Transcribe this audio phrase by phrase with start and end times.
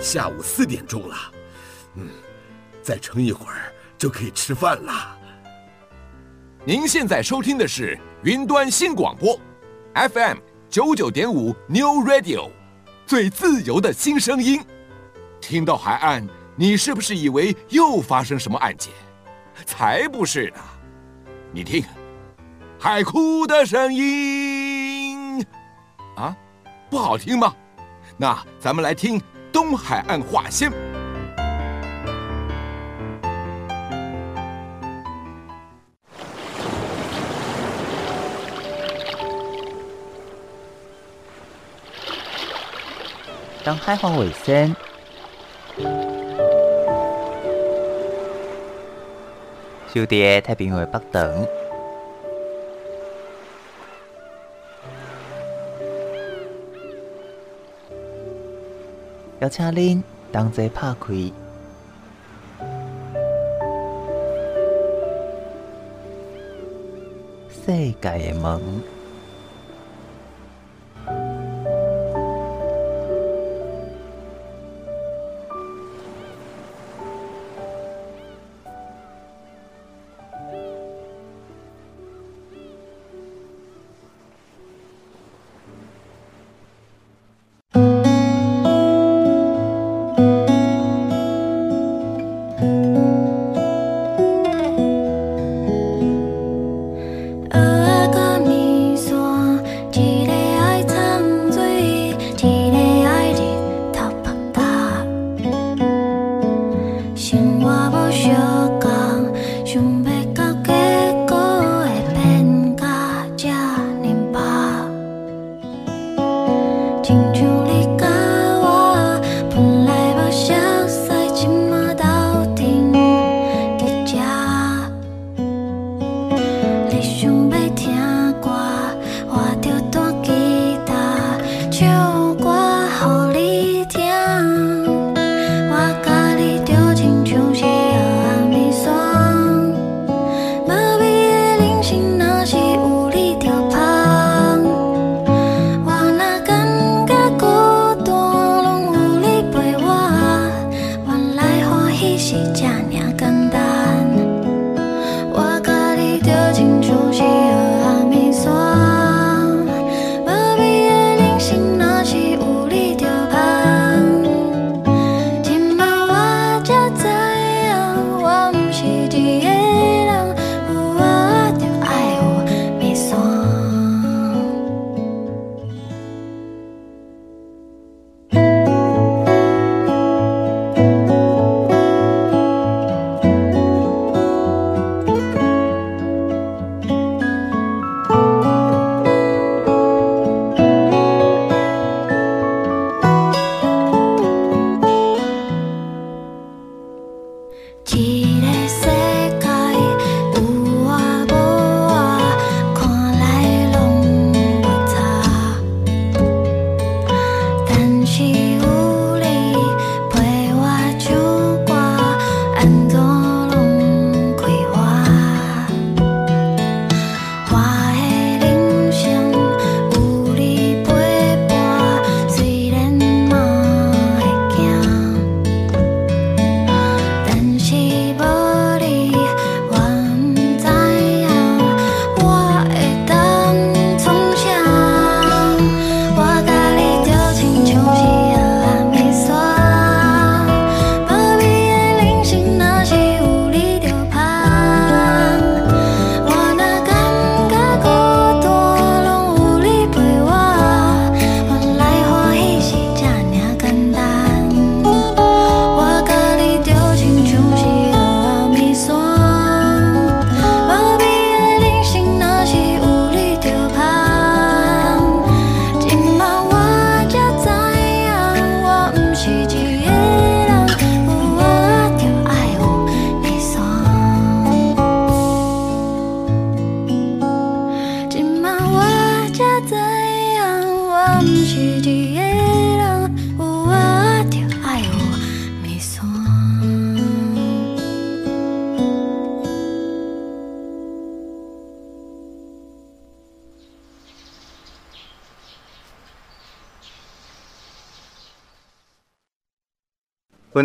[0.00, 1.16] 下午四点钟了，
[1.96, 2.08] 嗯，
[2.82, 5.16] 再撑一会儿就可以吃饭了。
[6.64, 9.38] 您现在收听的是云端新广播
[9.94, 10.38] ，FM
[10.70, 12.50] 九九点五 New Radio，
[13.06, 14.64] 最自由的新声音。
[15.40, 16.26] 听到海岸，
[16.56, 18.92] 你是不是以为又发生什么案件？
[19.66, 20.60] 才不是呢！
[21.52, 21.84] 你听，
[22.78, 25.44] 海哭的声音
[26.16, 26.36] 啊，
[26.88, 27.54] 不好听吗？
[28.16, 29.20] 那咱们来听
[29.52, 30.70] 东海岸话先。
[43.64, 44.76] 东海岸话先。
[49.94, 51.46] 收伫太平洋北等，
[59.40, 61.14] 邀请恁同齐拍开
[67.48, 68.97] 世界的门。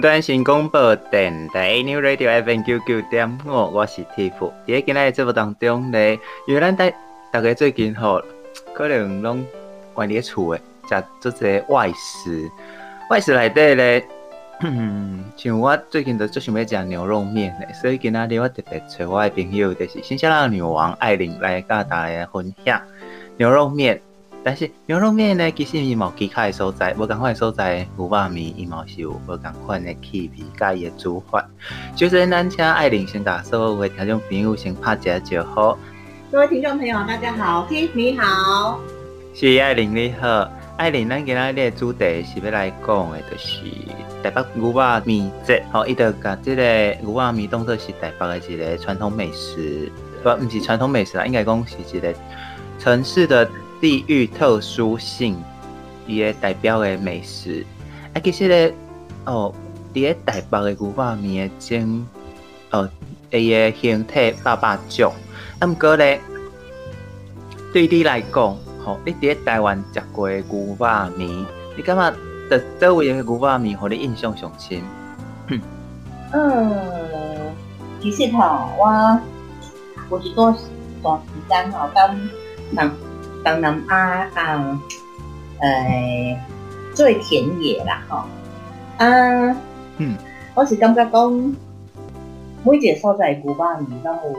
[0.03, 4.51] 云端新广播电台 New Radio FM 九九点五，我是 Tiff。
[4.67, 5.97] 在今日节目当中呢，
[6.45, 6.91] 因为咱大
[7.31, 8.21] 大家最近吼，
[8.73, 9.45] 可能拢
[9.94, 12.51] 关伫厝诶，食做些外食。
[13.09, 14.05] 外食内底咧，
[15.38, 22.81] 像我最近都最想要食牛肉面诶，所以今仔日我特别找我诶朋友，就是新西兰女王艾琳来甲大家分享
[23.38, 24.01] 牛肉面。
[24.45, 31.48] 但是牛肉面呢，其实伊冇其他的所在，无共款的所在，牛肉面伊嘛是有无共款的气味，甲伊的煮法。
[31.95, 35.78] 就是咱请艾琳先甲所有的听众朋友先拍一下招呼。
[36.30, 38.81] 各位听众朋友，大家好，Tiff 你好，
[39.34, 43.62] 是艾琳你好，艾琳，咱今日的主题是要来讲的，就是
[44.22, 46.63] 台北牛肉面节，吼，伊就甲即个
[47.01, 49.89] 牛肉面当做是台北的一个传统美食，
[50.22, 52.13] 不，毋是传统美食啦，应该讲是一个
[52.78, 53.50] 城市的。
[53.83, 55.35] 地域特殊性，
[56.07, 57.65] 伊个代表的美食，
[58.13, 58.74] 啊，其实咧，
[59.25, 59.53] 哦，
[59.94, 62.07] 伫个台北的牛肉面种，
[62.71, 62.89] 哦，
[63.30, 65.12] 伊个形态百百种，
[65.59, 66.21] 啊，毋过咧，
[67.74, 71.45] 对你来讲，吼，你伫个台湾食过的牛肉面，
[71.75, 72.12] 你感觉
[72.50, 74.81] 的这位的牛肉面，互你印象上深？
[76.31, 77.51] 嗯，
[78.00, 79.19] 其实吼，我
[80.09, 80.56] 我是做
[81.01, 82.18] 短时间吼，当
[82.74, 82.89] 当。
[83.44, 84.81] 东南亚啊，
[85.60, 86.40] 呃，
[86.95, 88.24] 最田野啦，吼，
[88.98, 89.56] 啊，
[89.98, 90.16] 嗯，
[90.56, 91.56] 我是感觉讲，
[92.63, 94.34] 每一个所在牛肉面都有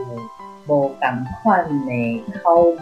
[0.66, 2.78] 无同款的口味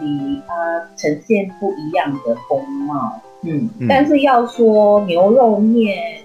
[0.47, 6.23] 啊，呈现不一样的风貌，嗯，嗯，但是要说牛肉面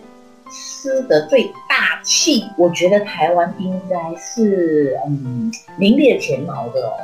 [0.50, 6.94] 吃的最大气，我觉得台湾应该是嗯名列前茅的哦。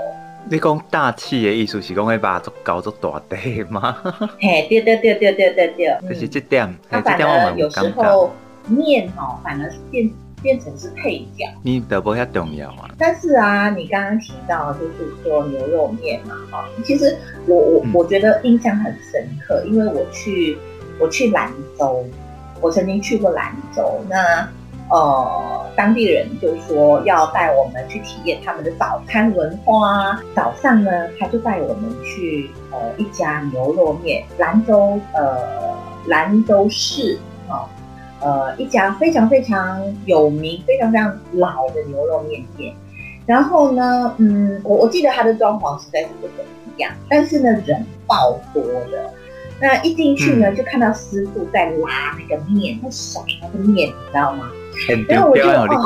[0.50, 3.96] 你讲大气的意思是讲会把它做搞做大地吗？
[4.38, 6.73] 嘿，对对对对对对对，就是这点。
[6.91, 8.31] 它反而有时候
[8.69, 10.11] 面哦，反而是变
[10.43, 11.46] 变成是配角。
[11.62, 12.91] 你得不遐重要啊？
[12.99, 17.17] 但是啊，你刚刚提到就是说牛肉面嘛，哈，其实
[17.47, 20.58] 我我我觉得印象很深刻，因为我去
[21.00, 22.05] 我去兰州，
[22.61, 24.47] 我曾经去过兰州，那。
[24.90, 30.20] 呃，当地人就说要带我们去体验他们的早餐文化。
[30.34, 35.75] 早上呢，他就带我们去呃一家牛肉面，兰州呃
[36.06, 37.69] 兰州市哈
[38.20, 42.75] 呃一家非常非常有名、非常非常老的牛肉面店。
[43.26, 49.10] 然后呢，嗯，我我记得它的装潢实在是不怎么样，但是呢人爆多的。
[49.60, 54.50] 那一进去呢，就看到师傅在拉那个面，在甩那个面，你知道吗？
[55.09, 55.79] 然后我就哦，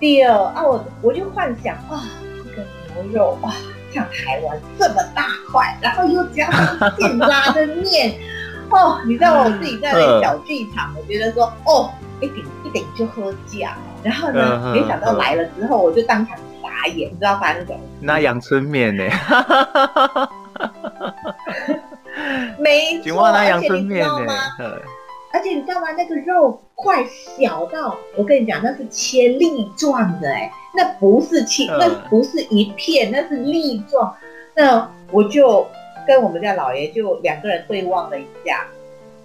[0.00, 2.00] 第二啊，我我就幻想哇，
[2.44, 2.62] 这个
[3.02, 3.52] 牛肉哇，
[3.92, 8.14] 像台湾这么大块，然后又加上现拉的面，
[8.70, 13.72] 哦，你知道我自己在那小剧场，我觉得说哦，一顶一顶就喝酱，
[14.02, 17.80] 然后呢，没想到来了之后，我就当场傻眼，你知道发生什么？
[18.00, 19.04] 那阳春面呢？
[22.58, 24.34] 没错， 而且你知道吗？
[25.32, 25.88] 而且你知道吗？
[25.96, 27.04] 那个肉块
[27.36, 34.14] 小到，我跟你讲，那是切粒状的，哎，那不是切，那不是一片，那是粒状。
[34.54, 35.66] 那我就
[36.06, 38.64] 跟我们家老爷就两个人对望了一下，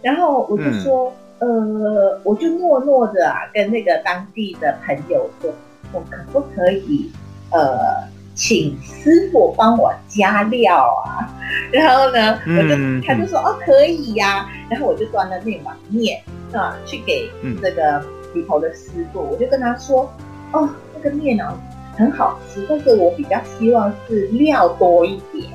[0.01, 5.53] 然后我就说，嗯、呃，我就诺诺的啊，跟那个当地的朋友说，
[5.91, 7.11] 我可不可以，
[7.51, 8.11] 呃。
[8.35, 11.29] 请师傅帮我加料啊，
[11.71, 16.19] 然后呢，我就、嗯、他就说哦可以呀、啊，然后我就端了那碗面
[16.53, 17.31] 啊去给
[17.61, 20.11] 这个里头的师傅，我就跟他说
[20.51, 21.57] 哦这个面啊
[21.97, 25.51] 很好吃，但是我比较希望是料多一点。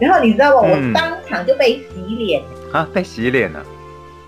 [0.00, 0.68] 然后你知道吗？
[0.68, 3.64] 嗯、我当场就被洗脸啊，被洗脸了。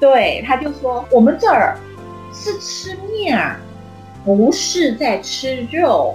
[0.00, 1.76] 对，他就说我们这儿
[2.32, 3.56] 是吃面啊，
[4.24, 6.14] 不是在吃肉。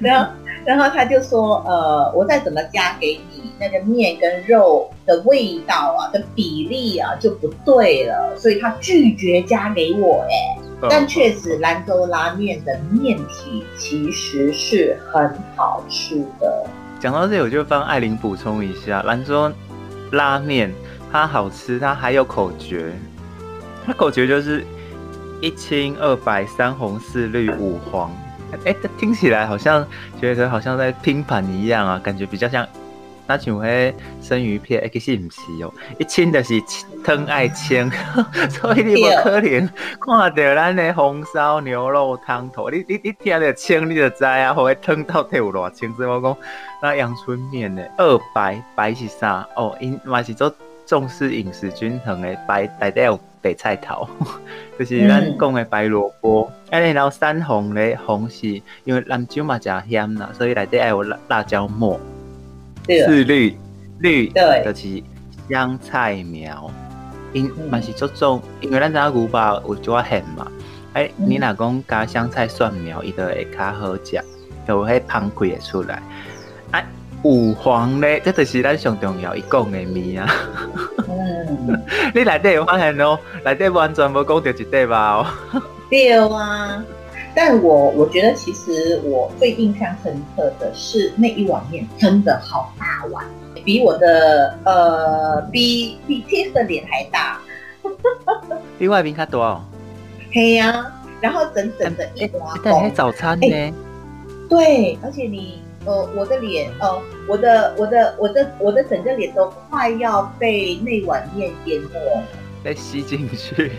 [0.00, 0.30] 然后。
[0.64, 3.27] 然后他就说：“呃，我再怎么加给你，
[3.60, 10.24] 那个面跟肉的味道啊的比例啊就不对了，所以他拒绝加给我。
[10.28, 16.66] 哎，但确实兰州拉面的面体其实是很好吃的。
[17.00, 19.52] 讲到这里，我就帮艾琳补充一下，兰州
[20.12, 20.72] 拉面
[21.10, 22.92] 它好吃，它还有口诀，
[23.86, 24.64] 它口诀就是
[25.40, 28.10] 一清二白三红四绿五黄。”
[28.64, 29.86] 哎，这听起来好像
[30.18, 32.66] 觉得好像在拼盘一样啊，感觉比较像
[33.28, 36.60] 那像迄生鱼片，其实毋是哦，一清就是
[37.04, 37.90] 汤爱清，
[38.48, 39.68] 所以你无可能
[40.00, 46.36] 看到咱的红烧牛肉汤头，你你你听着清你就知啊，或者汤到底有偌清，所以我讲
[46.82, 49.46] 那阳春面呢，二白白是啥？
[49.54, 50.50] 哦，因嘛是做
[50.86, 54.08] 重视饮食均衡的白，内底有白菜头，
[54.78, 56.50] 就是咱讲的白萝卜。
[56.70, 58.48] 哎、嗯，然后山红咧，红是
[58.84, 62.00] 因为南州嘛食咸啦，所以内底还有辣辣椒末。
[62.88, 63.56] 对，是绿
[64.00, 65.02] 绿，对，就是
[65.48, 66.68] 香菜苗。
[67.34, 70.50] 因嘛是做种，因为咱知牛肉有做咸嘛。
[70.94, 74.18] 哎、欸，你若讲加香菜蒜苗，伊就会较好食，
[74.66, 76.02] 就会香气会出来。
[76.70, 76.86] 哎、啊，
[77.22, 80.26] 有黄咧，这就是咱上重要一讲的味啊。
[81.06, 81.82] 嗯，
[82.14, 83.18] 你内底有发现哦？
[83.44, 85.28] 内底完全无讲到一块吧？
[85.52, 86.82] 哦， 对啊。
[87.40, 93.24] 但我我觉得，其实我最印象深刻的是那一碗面，真的好大碗，
[93.64, 97.40] 比我的呃，比比 Tiff 的脸还大。
[98.76, 99.62] 比外宾较多哦。
[100.32, 102.58] 嘿呀、啊，然后整整的一碗。
[102.64, 103.72] 但还早餐呢、欸？
[104.50, 112.22] 对，而且你呃，我的脸呃，我的我的我的我的整个脸都快要被那碗面淹没，
[112.64, 113.70] 被吸进去。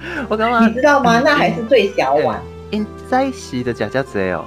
[0.28, 1.20] 我刚刚你知道吗？
[1.24, 2.40] 那还是最小碗。
[2.70, 4.44] 因在洗的假假子哦。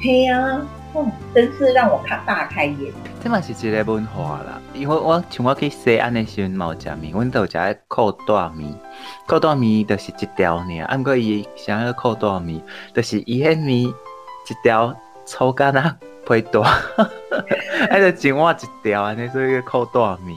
[0.00, 0.60] 嘿呀、啊，
[0.94, 2.92] 哦，真是让我看大开眼。
[3.22, 8.74] 这嘛是一个文化啦，因为我像我去西安的时候冇食面，阮都食个裤带面。
[9.28, 12.60] 裤带面就是一条尔，按过伊想要裤带面，
[12.92, 13.94] 就是伊迄面一
[14.64, 14.92] 条
[15.24, 15.96] 粗干啊
[16.28, 16.62] 皮大，
[17.88, 20.36] 还得整碗一条安尼做一个裤带面。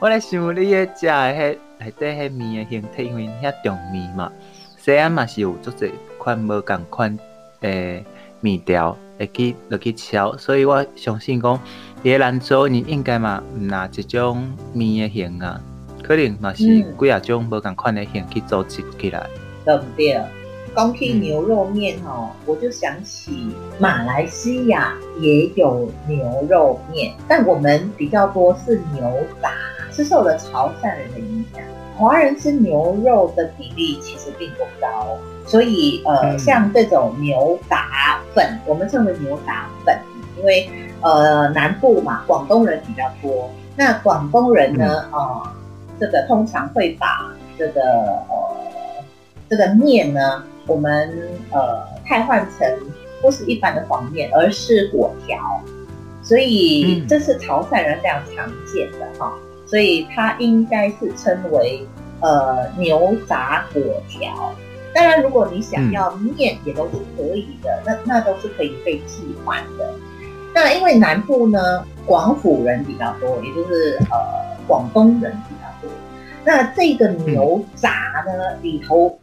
[0.00, 1.58] 我来想你个食的迄。
[1.78, 4.30] 内底迄面的形体，因为遐重面嘛，
[4.76, 7.18] 西安嘛是有足侪款无共款
[7.60, 8.04] 诶
[8.40, 11.60] 面条会去落去炒，所以我相信讲，
[12.02, 15.60] 伫个兰州你应该嘛毋拿一种面的形啊，
[16.02, 19.26] 可能嘛是几啊种无共款的形去组织起来。
[19.64, 20.20] 对不对？
[20.76, 29.02] 讲起牛肉面吼，我就想起马来西亚也有牛肉面，但我们比较多是牛
[29.42, 29.50] 杂。
[29.98, 31.60] 是受了潮汕人的影响，
[31.96, 39.98] 华人吃牛肉的比例其实并不高，所以呃，嗯、像这种牛杂粉，我们称为牛杂粉，
[40.38, 45.42] 因为呃南部嘛，广东人比较多，那广东人呢，嗯、呃，
[45.98, 49.04] 这个通常会把这个呃
[49.50, 51.12] 这个面呢，我们
[51.50, 52.72] 呃太换成
[53.20, 55.36] 不是一般的黄面，而是果条，
[56.22, 59.32] 所以这是潮汕人非常常见的哈。
[59.68, 61.86] 所以它应该是称为
[62.20, 64.52] 呃牛杂粿条。
[64.94, 69.94] 当然，如果你想要面，也都是可以的，那那都是可以被替换的。
[70.54, 74.16] 那因为南部呢，广府人比较多，也就是呃
[74.66, 75.90] 广东人比较多。
[76.44, 79.16] 那这个牛杂呢，里头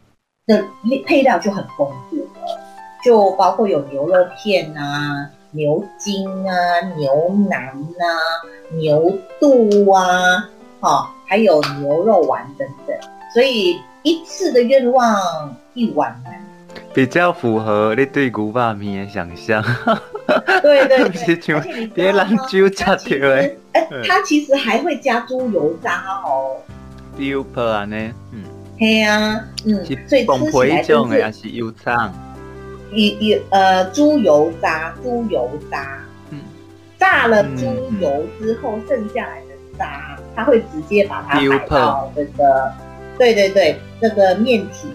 [0.46, 0.64] 的
[1.04, 2.58] 配料就很丰富了，
[3.04, 5.28] 就包括有牛肉片啊。
[5.56, 8.06] 牛筋啊，牛腩啊，
[8.76, 10.48] 牛肚啊，
[10.80, 12.94] 好，还有牛肉丸等等，
[13.32, 16.34] 所以一次的愿望一碗满，
[16.92, 19.64] 比较符合你对牛肉面的想象。
[20.62, 26.56] 对对对， 别人就吃掉哎，哎，它其实还会加猪油渣哦。
[27.16, 27.96] 油泡啊呢，
[28.32, 28.42] 嗯，
[28.78, 29.96] 嘿啊，嗯，是
[30.26, 32.12] 崩皮种的还是油肠？
[32.96, 35.98] 一一呃，猪油渣，猪油渣，
[36.30, 36.40] 嗯，
[36.98, 37.66] 炸了猪
[38.00, 42.72] 油之后，剩下来的渣，它会直接把它摆到这个，
[43.18, 44.88] 对对对，这个面体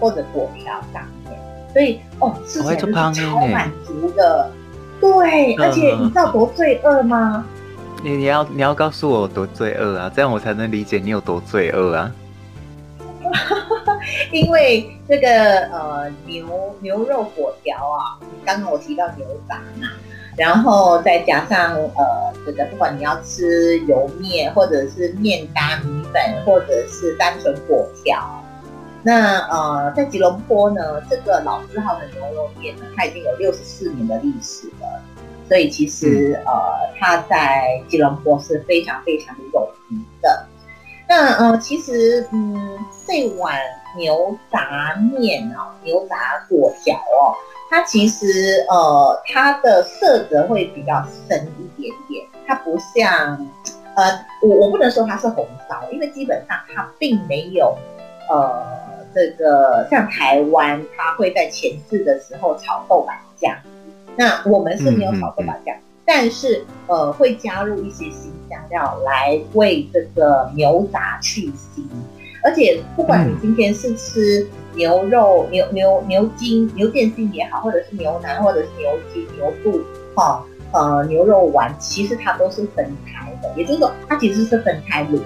[0.00, 1.38] 或者果条上面，
[1.74, 4.50] 所以哦，吃起来就是超满足的，
[4.98, 7.44] 对，而且你知道多罪恶吗？
[8.02, 12.10] 你你要你要告诉我多罪恶啊，这样我才能理解你有多罪恶啊。
[14.30, 15.28] 因为这个
[15.72, 19.88] 呃牛牛肉粿条啊，刚刚我提到牛杂嘛，
[20.36, 28.42] 然后再加上呃这个不管你要吃油面或者是面搭米粉，或者是单纯粿条，
[29.02, 35.00] 那呃在吉隆坡呢，这个老字号的牛肉面呢，它已经有六十四年的历史了，
[35.48, 36.52] 所以其实呃
[36.98, 40.46] 它在吉隆坡是非常非常有名的。
[41.08, 43.56] 那呃其实嗯这碗。
[43.96, 47.34] 牛杂面哦，牛杂粿条哦，
[47.70, 53.36] 它其实呃，它的色泽会比较深一点点，它不像
[53.94, 54.04] 呃，
[54.42, 57.76] 我我不能说它是红烧，因为基本上它并没有
[58.30, 58.64] 呃，
[59.14, 63.54] 这个像台湾，它会在前置的时候炒豆瓣酱，
[64.16, 71.84] 那我们是没有炒豆瓣酱，但是呃，会加入一些辛香料来为这个牛杂去腥。
[72.42, 79.80] 而且不管你今天是吃牛肉、牛牛牛筋、牛腱筋也好，或者是牛腩，或者是牛筋、牛肚，
[80.14, 85.22] 哈，呃，牛肉丸，其实它都是分开的，也就是说，它其实是分开卤的。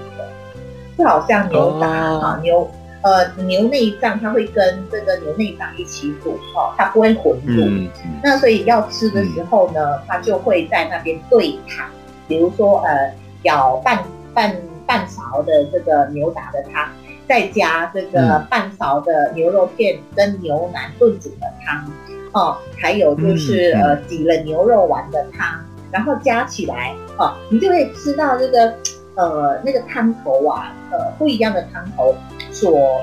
[0.98, 2.70] 就好像牛杂啊牛。
[3.02, 7.88] 呃，牛内脏它会跟这个牛内脏一起煮哦，它不会混入。
[8.20, 11.88] 那所以要吃的时候呢，嗯、它就会在那边兑汤，
[12.26, 14.02] 比如说呃，舀半
[14.34, 14.56] 半
[14.86, 16.90] 半勺的这个牛杂的汤，
[17.28, 21.84] 再加这个半勺的牛肉片跟牛腩炖煮的汤，
[22.32, 28.74] 哦，还有就是、嗯、呃挤了牛肉丸的汤，然后加起来哦，你就会吃到这个
[29.14, 32.14] 呃那个汤头啊，呃不一样的汤头。
[32.52, 33.02] 所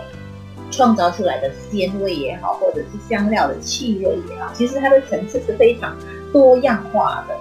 [0.71, 5.95] 创造出来的鲜味也好，或者是香料的气味也好，其实它的层次是非常
[6.31, 7.35] 多样化的。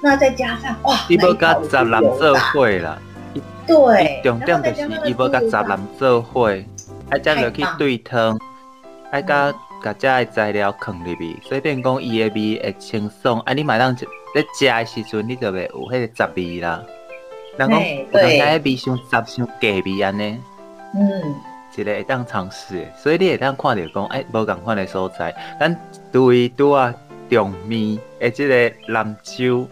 [0.00, 2.98] 那再加上哇，伊要甲杂人做伙啦，
[3.68, 6.50] 对，重点就是伊要甲杂人做伙，
[7.10, 8.36] 爱将落去对汤，
[9.12, 13.38] 爱甲甲遮的材料放入去，所以变讲伊的味会清爽。
[13.40, 14.06] 啊，你买当在
[14.54, 16.82] 食的时阵，你就袂有迄个杂味啦。
[17.58, 17.80] 人讲，
[18.12, 20.40] 人家味伤杂伤假味安尼，
[20.94, 21.34] 嗯。
[21.76, 26.92] 一个会当尝试，所以你会当看着讲，哎，无共款的所在，咱对拄啊
[27.30, 29.64] 重味的即个兰州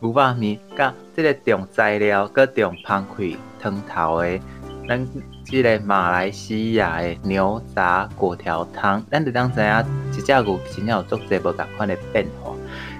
[0.00, 4.40] 牛肉面，甲这个重材料，搁重芳开汤头的，
[4.88, 5.08] 咱
[5.44, 12.54] 这个马来西亚的牛杂粿条汤，咱就当知影，一只牛真正有足侪无共款的变化。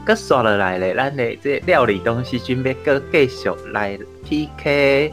[0.04, 5.12] 搁刷落来咧，咱的这个料理东西准备搁继续来 PK。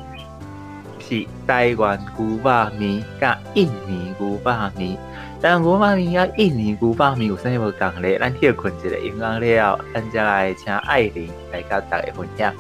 [1.07, 4.97] 是台湾牛肉面甲印尼牛肉面，
[5.41, 8.17] 但牛肉面甲印尼牛肉面有啥物讲咧？
[8.17, 12.53] 咱歇困一下，音乐了，咱再来请艾琳来甲大家分享。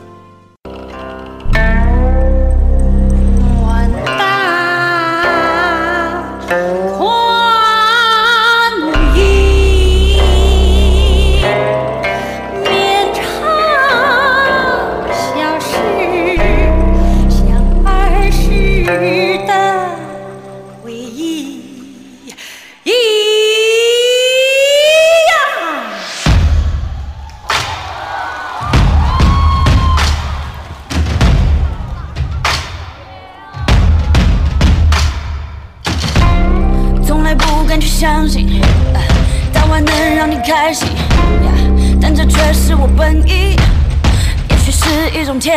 [45.45, 45.53] 切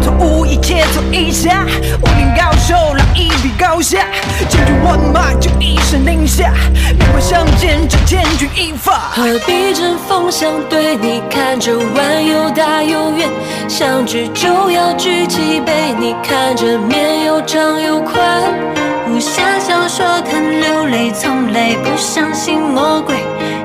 [0.00, 1.64] 磋武艺，切磋一下，
[2.02, 4.04] 武林高手来一比高下，
[4.48, 6.52] 千军万马就一声令下，
[6.98, 8.94] 兵不相见这千钧一发。
[9.12, 10.96] 何必针锋相对？
[10.96, 13.28] 你看这碗又大又圆，
[13.68, 15.94] 相聚就要举起杯。
[15.96, 18.18] 你看这面又长又宽，
[19.12, 23.14] 武侠小说看流泪，从来不相信魔鬼。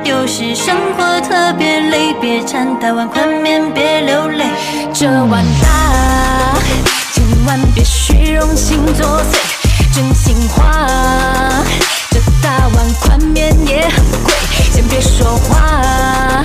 [0.03, 4.45] 有时生活特别累，别馋大碗宽面，别流泪。
[4.93, 6.53] 这碗大，
[7.13, 9.37] 今晚别虚荣心作祟，
[9.91, 10.87] 真心话。
[12.11, 14.33] 这大碗宽面也很贵，
[14.71, 16.43] 先别说话，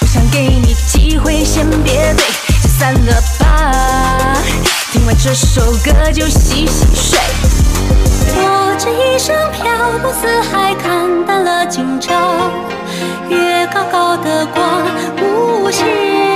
[0.00, 2.24] 不想给你机会，先别对，
[2.62, 4.36] 就散了吧。
[4.92, 7.18] 听完这首歌就洗洗睡。
[8.36, 12.50] 我这一生漂泊四海，看淡了今朝，
[13.30, 14.62] 月高高的挂
[15.22, 16.27] 无暇。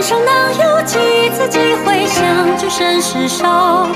[0.00, 0.96] 人生能有几
[1.34, 3.86] 次机会相聚甚是少。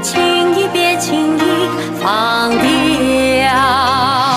[0.00, 1.68] 轻易别轻易
[2.02, 4.31] 放掉。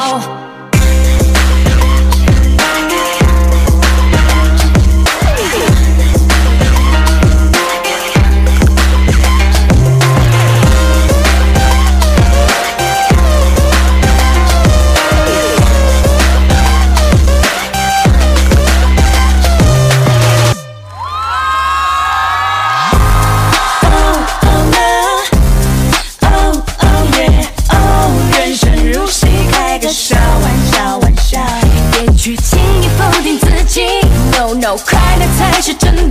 [34.83, 36.04] 快乐才是真，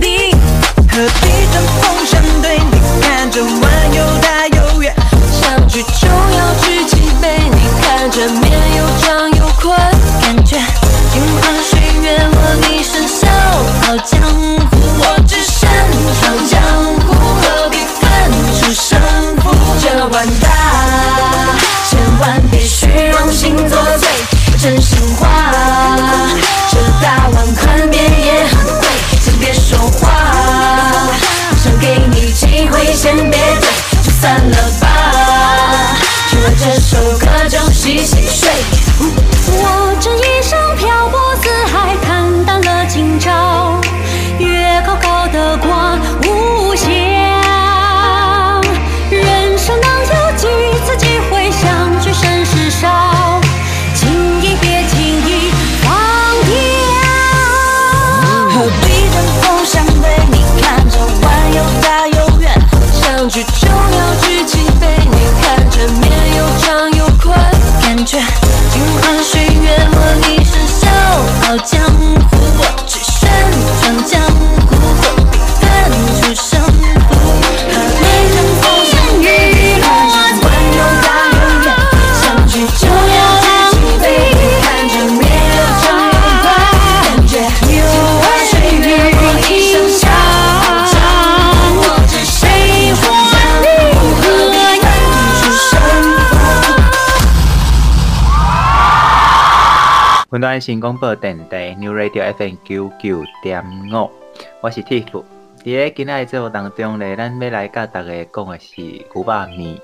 [100.35, 104.11] 云端新广播电台 New Radio FM 九九点五，
[104.59, 105.23] 我是 Tiff。
[105.63, 109.79] 在今仔日节目当中咧，咱要来甲大家讲的是牛肉面。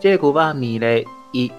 [0.00, 1.52] 这个牛肉面咧，伊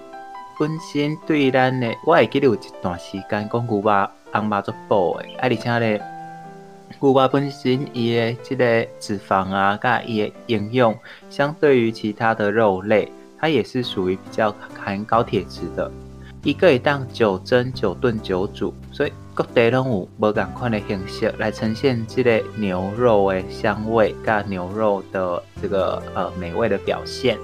[0.60, 6.02] 本身对咱的，我会记得有一段时间讲牛肉红肉做补的，啊，而且咧，
[7.00, 10.94] 牛肉本身伊的这个脂肪啊，甲伊的营养，
[11.30, 15.90] 相对于其他的肉类，它也是属于比较含高铁质的。
[16.44, 27.38] 伊可以当九蒸、九炖、九煮，所以各地拢有无共款的形式来呈现这个牛肉的香味，甲牛肉的这个呃美味的表现。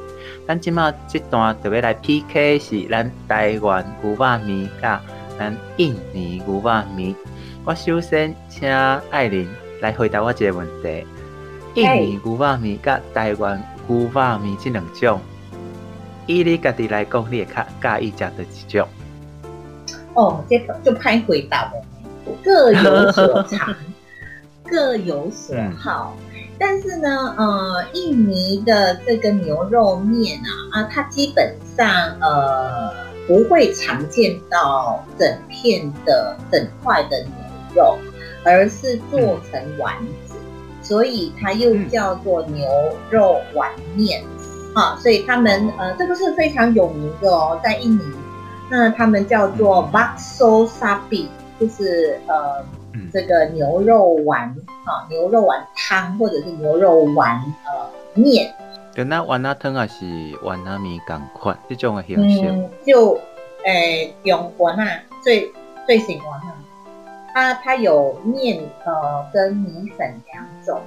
[0.46, 5.00] 咱今麦这段特别来 PK 是咱台湾牛肉面甲
[5.38, 7.14] 咱印尼牛肉面。
[7.64, 8.70] 我首先请
[9.10, 9.48] 艾琳
[9.80, 11.06] 来回答我一个问题：
[11.74, 13.58] 印尼牛肉面甲台湾
[13.88, 15.18] 牛肉面这两种。
[16.30, 17.48] 以你家己来讲，你会
[17.82, 18.86] 较介意食的几种？
[20.14, 21.72] 哦，这个就拍回答了，
[22.44, 23.74] 各有所长，
[24.64, 26.16] 各有所好。
[26.32, 30.40] 嗯、但是呢，呃，印尼的这个牛肉面
[30.72, 31.88] 啊，啊，它基本上
[32.20, 32.92] 呃
[33.26, 37.32] 不会常见到整片的整块的牛
[37.74, 37.98] 肉，
[38.44, 42.68] 而是做成丸子，嗯、所以它又叫做牛
[43.10, 44.22] 肉丸面。
[44.74, 48.02] 啊，所以他们呃，这个是非常有名的哦，在印尼，
[48.70, 51.26] 那他们叫做 bakso sapi，
[51.58, 54.48] 就是呃，嗯、这个牛肉丸
[54.84, 58.52] 啊，牛肉丸汤或者是牛肉丸呃面。
[58.94, 60.04] 跟那丸仔汤还是
[60.42, 62.48] 丸仔面同款，这种的形式。
[62.48, 63.18] 嗯，就
[63.64, 64.86] 诶，用丸啊
[65.22, 65.50] 最
[65.86, 66.54] 最喜欢啊，
[67.34, 70.80] 它它有面呃跟米粉两种。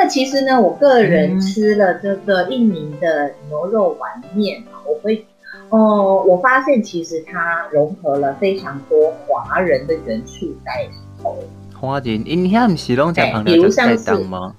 [0.00, 5.26] 那其实呢，我个人吃了这个印尼的牛肉丸面，我会，
[5.70, 11.36] 哦，我发现其实它融合了非常多华人的元素在里头。
[11.80, 14.54] 华人，你遐不是拢在旁边在当吗？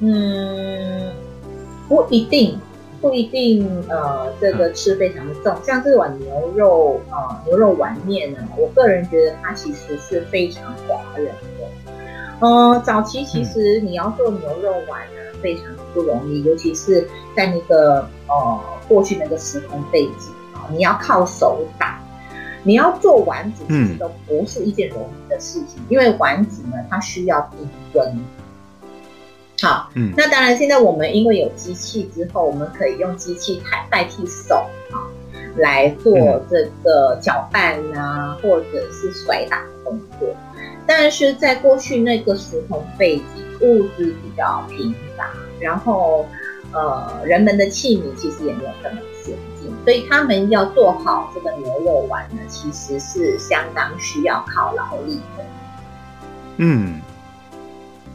[0.00, 1.12] 嗯，
[1.88, 2.58] 不一定，
[3.00, 5.54] 不一定，呃，这个吃非常的重。
[5.54, 11.59] 嗯、像这碗牛肉，呃，牛肉丸面呢，我个人觉得它其实是非常华人的。
[12.40, 22.00] 呃，早期其实你要做牛肉丸呢，非常不容易，尤其是在那个呃过去那个时空背景啊，你要靠手打，
[22.62, 28.18] 你要做丸子其实都不是一件容易的事情，嗯、因为丸子呢它需要低温。
[29.60, 34.54] 好，嗯，那当然现在我们因为有机器之后，我们可以用机器代代替手
[34.90, 35.04] 啊
[35.56, 36.14] 来做
[36.48, 40.34] 这个搅拌啊，或者是甩打的动作。
[40.86, 43.24] 但是在过去那个时空背景，
[43.60, 46.26] 物资比较贫乏，然后
[46.72, 55.44] 呃，人们的器皿其实也没有这么先进，所以他们要做好这个牛肉丸呢，其实是相当需要靠劳力的。
[56.58, 57.00] 嗯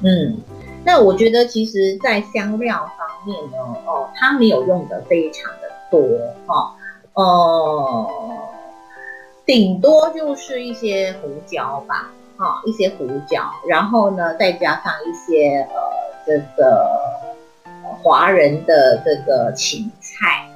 [0.02, 0.38] 嗯，
[0.84, 6.02] 那我觉得其实，在香料方面呢，哦，他没有用的非常的多
[6.46, 6.76] 哈，
[7.14, 8.38] 哦，呃，
[9.46, 12.12] 顶多就是一些胡椒吧。
[12.38, 15.82] 好，一些胡椒，然后呢，再加上一些呃，
[16.26, 16.86] 这个
[18.04, 20.50] 华人的这个芹菜，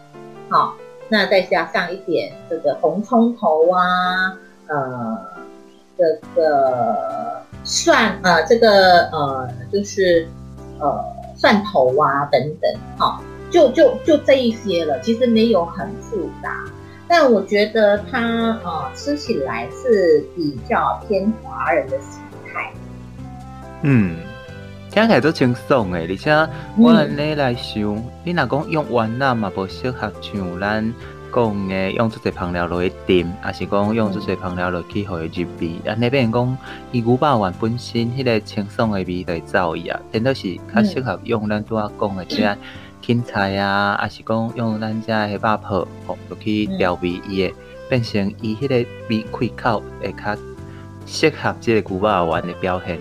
[0.50, 0.74] 好，
[1.08, 4.38] 那再加上一点这个红葱头啊，
[4.68, 5.18] 呃，
[5.98, 10.28] 这个蒜，呃，这个呃，就是
[10.80, 11.02] 呃
[11.38, 16.58] 蒜头啊等等，好，就就就这一些了，其实没有很复杂。
[17.10, 18.20] 但我觉得它
[18.64, 22.72] 呃吃起来是比较偏华人的形态。
[23.82, 24.16] 嗯，
[24.92, 26.32] 听起来都轻松诶，而且
[26.78, 30.94] 我按你来想，嗯、你若讲用丸仔嘛，不适合像咱
[31.34, 35.68] 讲诶用这些香料落去炖，还是讲用这些香料落去互伊入味。
[35.90, 36.58] 啊、嗯，那边讲
[36.92, 42.56] 伊牛肉丸本身迄个清爽诶味来走伊啊，真的是较适合用咱拄仔讲诶这样。
[43.02, 47.54] 芹菜啊，还是讲用咱家的肉泡，哦，就去调味伊的，
[47.90, 48.76] 变成伊迄个
[49.10, 50.38] 味开口会较
[51.06, 53.00] 适合这个牛肉丸的表现。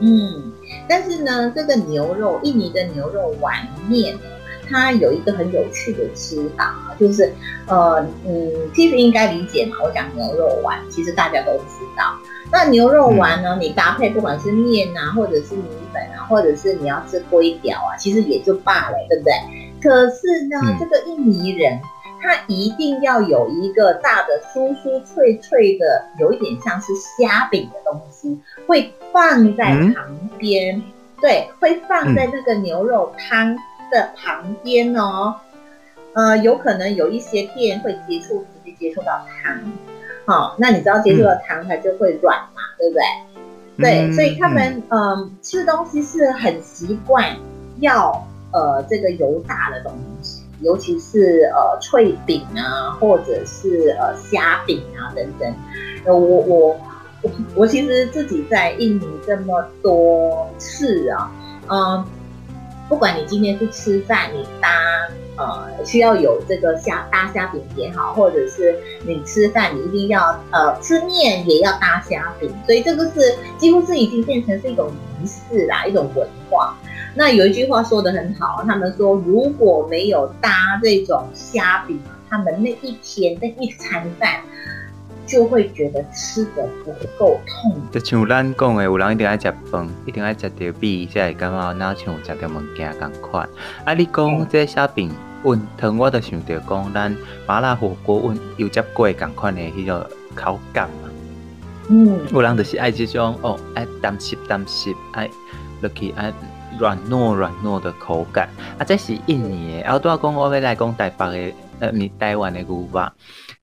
[0.00, 0.52] 嗯，
[0.88, 3.54] 但是呢，这个牛肉印尼的牛肉丸
[3.88, 4.20] 面呢，
[4.68, 7.32] 它有一个很有趣的吃法，就是
[7.66, 9.76] 呃嗯，其实应该理解嘛。
[9.82, 12.18] 我讲牛肉丸，其实大家都知道。
[12.52, 13.56] 那牛肉丸呢？
[13.58, 19.32] 你搭配不管是面啊，或者是米粉啊，或者是你要吃粿条啊，其实也就罢了，对不对？
[19.80, 21.80] 可是呢，嗯、这个印尼人
[22.20, 30.82] 他一定要有一个大的酥酥脆脆的，有一点像是虾饼的东西，会放在旁边，嗯、
[31.22, 33.56] 对，会放在那个牛肉汤
[33.90, 35.34] 的旁边哦。
[36.12, 39.58] 呃，有可能有一些店会接触直接接触到汤。
[40.24, 44.08] 好，那你知道接触了糖，它就会软嘛，对不对？
[44.08, 47.36] 对，所以他们嗯吃东西是很习惯
[47.80, 55.54] 要呃这个油炸的东西，尤其是呃脆饼啊，或者是呃虾饼啊等等。
[56.04, 56.76] 呃，我我
[57.22, 61.30] 我我其实自己在印尼这么多次啊，
[61.68, 62.04] 嗯。
[62.88, 64.68] 不管你今天是吃饭，你搭
[65.36, 74.90] 呃需要有这个虾搭虾饼也好，或者是你吃饭你一定要呃吃面也要搭虾饼，所以这个是几乎是已经变成是一种
[75.20, 76.76] 仪式啦，一种文化。
[77.14, 80.50] 那有一句话说的很好，他们说如果没有搭
[80.82, 84.40] 这种虾饼，他们那一天那一餐饭。
[85.26, 87.80] 就会觉得吃的不够痛。
[87.90, 93.48] 就像咱讲的，有人一定爱食饭，一定爱食着米，才会感觉哪像食着物件咁款。
[93.84, 95.10] 啊，你讲这虾饼
[95.44, 101.10] 温汤，我就想着讲咱麻辣火锅温油炸粿同款的迄个口感嘛。
[101.88, 105.28] 嗯，有人就是爱这种哦，爱淡湿淡湿，爱
[105.80, 106.32] 落去爱
[106.78, 108.48] 软糯软糯的口感。
[108.78, 109.80] 啊，这是印尼的。
[109.82, 113.00] 然后拄仔讲我要来讲台北的，呃，你台湾的牛肉。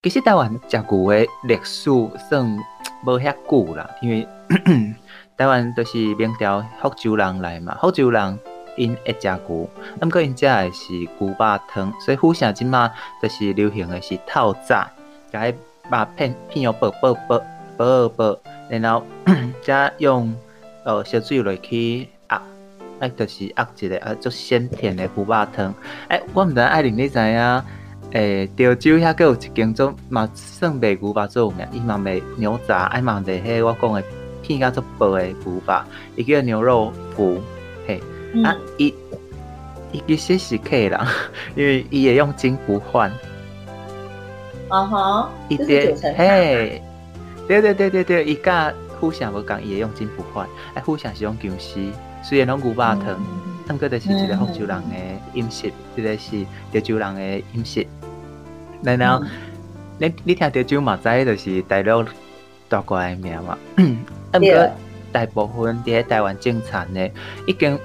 [0.02, 1.90] 其实台湾食牛的历史
[2.30, 2.58] 算
[3.06, 4.26] 无遐久啦， 因为
[5.36, 8.40] 台湾都是明朝福州人来嘛，福州人
[8.78, 12.90] 因会食牛，啊，毋过因食的是牛肉汤，所以府城即马
[13.22, 14.90] 就是流行的是透早，
[15.34, 15.54] 甲迄
[15.92, 17.44] 肉片片要薄薄薄
[17.76, 19.04] 薄薄，然后
[19.62, 20.34] 再用
[20.86, 22.42] 呃烧水落去压，
[23.02, 25.74] 哎，就是压一个啊足鲜甜的牛肉汤。
[26.08, 27.64] 诶、欸，我毋知爱玲你知影？
[28.12, 34.04] 诶，潮州遐阁有一间做嘛算卖牛肉做有名，伊嘛卖牛杂，爱嘛卖迄我讲诶
[34.42, 35.84] 片甲做薄诶牛肉，
[36.16, 37.38] 伊叫牛肉脯，
[37.88, 38.02] 嘿，
[38.34, 38.94] 嗯、啊，伊
[39.92, 41.00] 伊其实是客人，
[41.56, 43.12] 因为伊会用金不换。
[44.70, 46.82] 啊哈，伊对，嘿，
[47.48, 51.80] 对对对对对，伊甲互相无共，伊会用金不换，哎，互相是用姜丝，
[52.24, 53.20] 虽然拢牛肉汤，
[53.68, 56.44] 但阁着是一个福州人诶饮食，一个是
[56.74, 57.86] 潮州人诶饮食。
[58.82, 59.26] 然后，
[59.98, 62.06] 你你听潮州嘛，知就是大陆
[62.70, 63.58] 大过来名嘛。
[64.32, 64.70] 啊，不过
[65.12, 67.12] 大部分伫台湾种田的，
[67.46, 67.78] 已经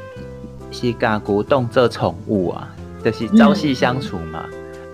[0.70, 2.68] 是甲牛当做宠物啊，
[3.02, 4.44] 就是朝夕相处嘛。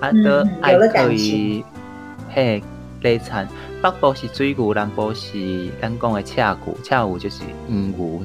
[0.00, 1.64] 啊，都爱可以
[2.30, 2.62] 嘿
[3.02, 3.46] 来产。
[3.82, 8.22] 北部是水牛，南部是咱讲的赤牛，赤牛就是黄牛。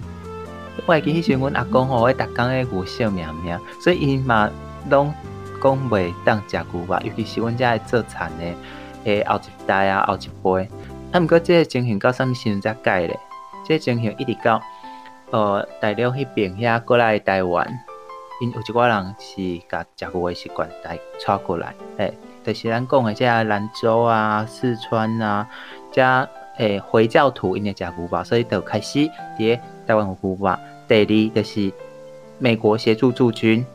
[0.86, 4.50] 我会记迄时阵，阮阿公吼，迄逐工迄牛惜命命，所以伊嘛
[4.90, 5.14] 拢。
[5.62, 8.58] 讲袂当食牛肉，尤其是阮遮做田的，
[9.06, 10.70] 诶后一代啊，后一辈。
[11.12, 13.20] 啊，毋过即个情形到啥物时阵才改咧？
[13.66, 14.62] 即个情形一直到
[15.32, 17.68] 呃大陆迄边遐过来台湾，
[18.42, 22.14] 因有一寡人是甲食牛的习惯带带过来，诶，
[22.44, 25.48] 就是咱讲的遮兰州啊、四川啊，
[25.92, 29.00] 遮诶回教徒因会食牛肉，所以就开始
[29.38, 30.58] 伫台湾有牛肉。
[30.88, 31.72] 第二就是
[32.38, 33.66] 美国协助驻军。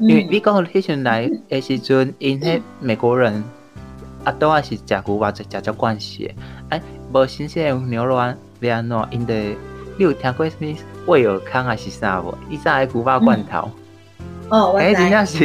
[0.00, 3.44] 因为美国迄阵来诶时阵，因迄美国人
[4.24, 6.34] 啊，都也是食牛肉，就食足惯势。
[6.70, 6.80] 哎，
[7.12, 9.08] 无新鲜诶牛肉安怎？
[9.10, 9.56] 因着你
[9.98, 10.74] 有听过什么
[11.06, 12.34] 威尔康还是啥无？
[12.48, 13.70] 伊在牛肉罐头。
[14.48, 14.86] 哦，我知。
[14.86, 15.44] 诶，真正是，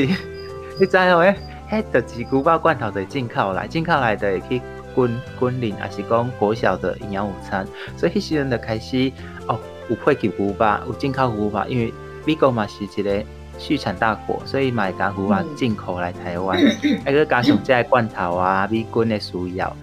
[0.80, 1.36] 你知影诶？
[1.70, 4.62] 迄就是牛肉罐头，就进口来，进口来的去
[4.96, 7.68] 军军营，还是讲国小的营养午餐。
[7.98, 9.12] 所以迄时阵就开始
[9.50, 11.94] 哦，有配给牛肉，有进口牛肉，因为
[12.26, 13.22] 美国嘛是一个。
[13.58, 16.58] 畜产大国，所以买甲牛肉进口来台湾，
[17.04, 19.76] 还个加上这罐头啊， 美军的需要，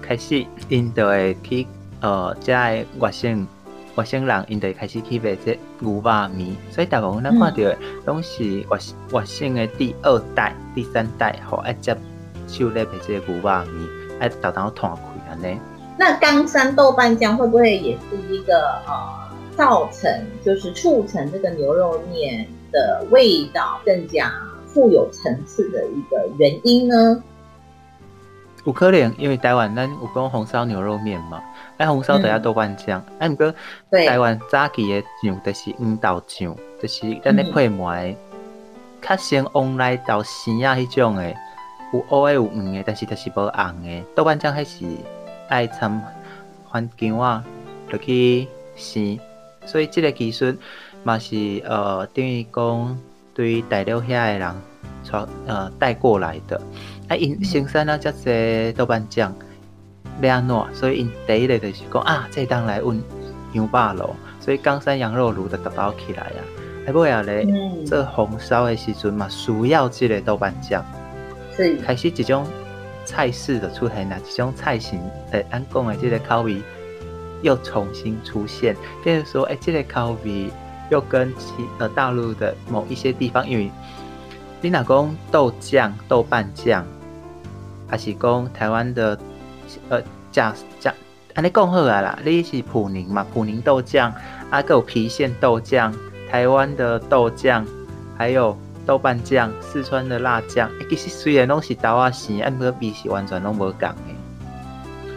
[0.00, 1.66] 开始因就会去
[2.00, 2.52] 呃，这
[2.98, 3.46] 外省
[3.94, 8.78] 外省人因就开始去卖这牛肉面，所以大部分咱看到的拢是外
[9.12, 11.96] 外省的第二代、第三代，吼爱接
[12.46, 13.88] 手来卖这个牛肉面，
[14.20, 15.58] 爱豆豆摊开安尼。
[15.96, 20.10] 那冈山豆瓣酱会不会也是一个呃，造成
[20.44, 22.46] 就是促成这个牛肉面？
[22.74, 24.34] 的味道更加
[24.66, 27.22] 富有层次的一个原因呢？
[28.64, 31.40] 有可能，因为台湾咱有讲红烧牛肉面嘛，
[31.76, 33.54] 哎，红烧都要豆瓣酱，哎、嗯，毋过
[33.90, 38.16] 台湾早期的酱就是黄豆酱，就是咱咧配糜的，
[39.00, 41.32] 较先往来到生啊迄种的，
[41.92, 44.02] 有乌的有黄的，但是就是无红的。
[44.16, 44.84] 豆瓣酱还是
[45.48, 46.02] 爱掺
[46.72, 47.44] 番姜啊
[47.90, 49.20] 落去生，
[49.66, 50.52] 所以这个技术。
[51.04, 52.98] 嘛是呃，等于讲
[53.34, 54.54] 对于大陆遐诶人
[55.04, 56.60] 传呃带过来的，
[57.08, 59.32] 啊因生产了遮济豆瓣酱，
[60.22, 63.00] 要安怎，所以因第一个就是讲啊，这当来温
[63.52, 66.40] 牛肉炉，所以冈山羊肉炉就打包起来啊，
[66.86, 67.46] 啊尾后咧，
[67.84, 70.82] 做红烧的时阵嘛，需要即个豆瓣酱，
[71.54, 71.76] 是。
[71.76, 72.46] 开始一种
[73.04, 74.98] 菜式的出现啊，一种菜型，
[75.32, 76.62] 诶，咱讲的这个口味
[77.42, 80.50] 又重新出现，变成说，诶、欸，这个口味
[80.90, 83.70] 又跟其呃大陆的某一些地方，因为
[84.60, 86.84] 你若讲豆酱、豆瓣酱，
[87.88, 89.18] 还是讲台湾的
[89.88, 90.94] 呃酱酱，
[91.34, 94.16] 安尼讲好啊啦，你是普宁嘛，普宁豆酱，啊，
[94.50, 95.94] 还有郫县豆酱，
[96.30, 97.66] 台湾的豆酱，
[98.16, 98.56] 还有。
[98.86, 104.16] 豆瓣酱、四川的辣酱，其实虽然都是豆啊咸，但个味是完全都无共诶。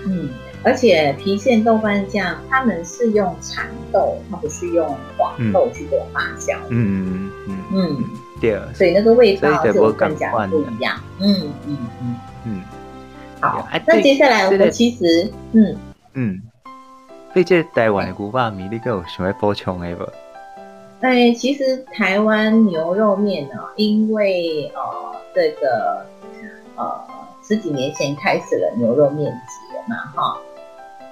[0.06, 0.30] 嗯，
[0.64, 6.58] 而且郫县豆瓣酱，他们是用蚕豆，它不是用黄豆去做发酵。
[6.70, 8.04] 嗯嗯嗯，
[8.42, 8.60] 对。
[8.74, 11.00] 所以那个味道就更加不一样。
[11.20, 12.16] 嗯嗯嗯
[12.46, 12.62] 嗯。
[13.40, 15.78] 好，那接下来我们其实，嗯
[16.14, 16.42] 嗯，
[17.34, 20.04] 对这台湾的牛肉面，你有想要补充的不？
[21.02, 24.82] 哎，其实台湾牛肉面呢，因为呃
[25.36, 26.04] 这个
[26.76, 27.00] 呃
[27.48, 30.38] 十几年前开始了牛肉面节嘛，哈，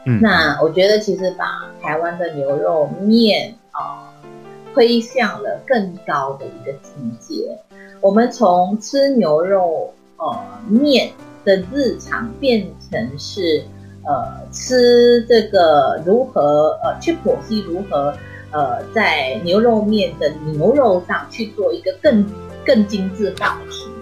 [0.05, 1.45] 嗯，那我觉得其实把
[1.81, 4.29] 台湾的牛肉面啊、呃、
[4.73, 7.57] 推向了更高的一个境界。
[8.01, 11.11] 我们从吃牛肉呃面
[11.45, 13.63] 的日常变成是
[14.05, 18.13] 呃吃这个如何呃去剖析如何。
[18.51, 22.25] 呃，在牛肉面的牛肉上去做一个更
[22.65, 23.94] 更精致化的。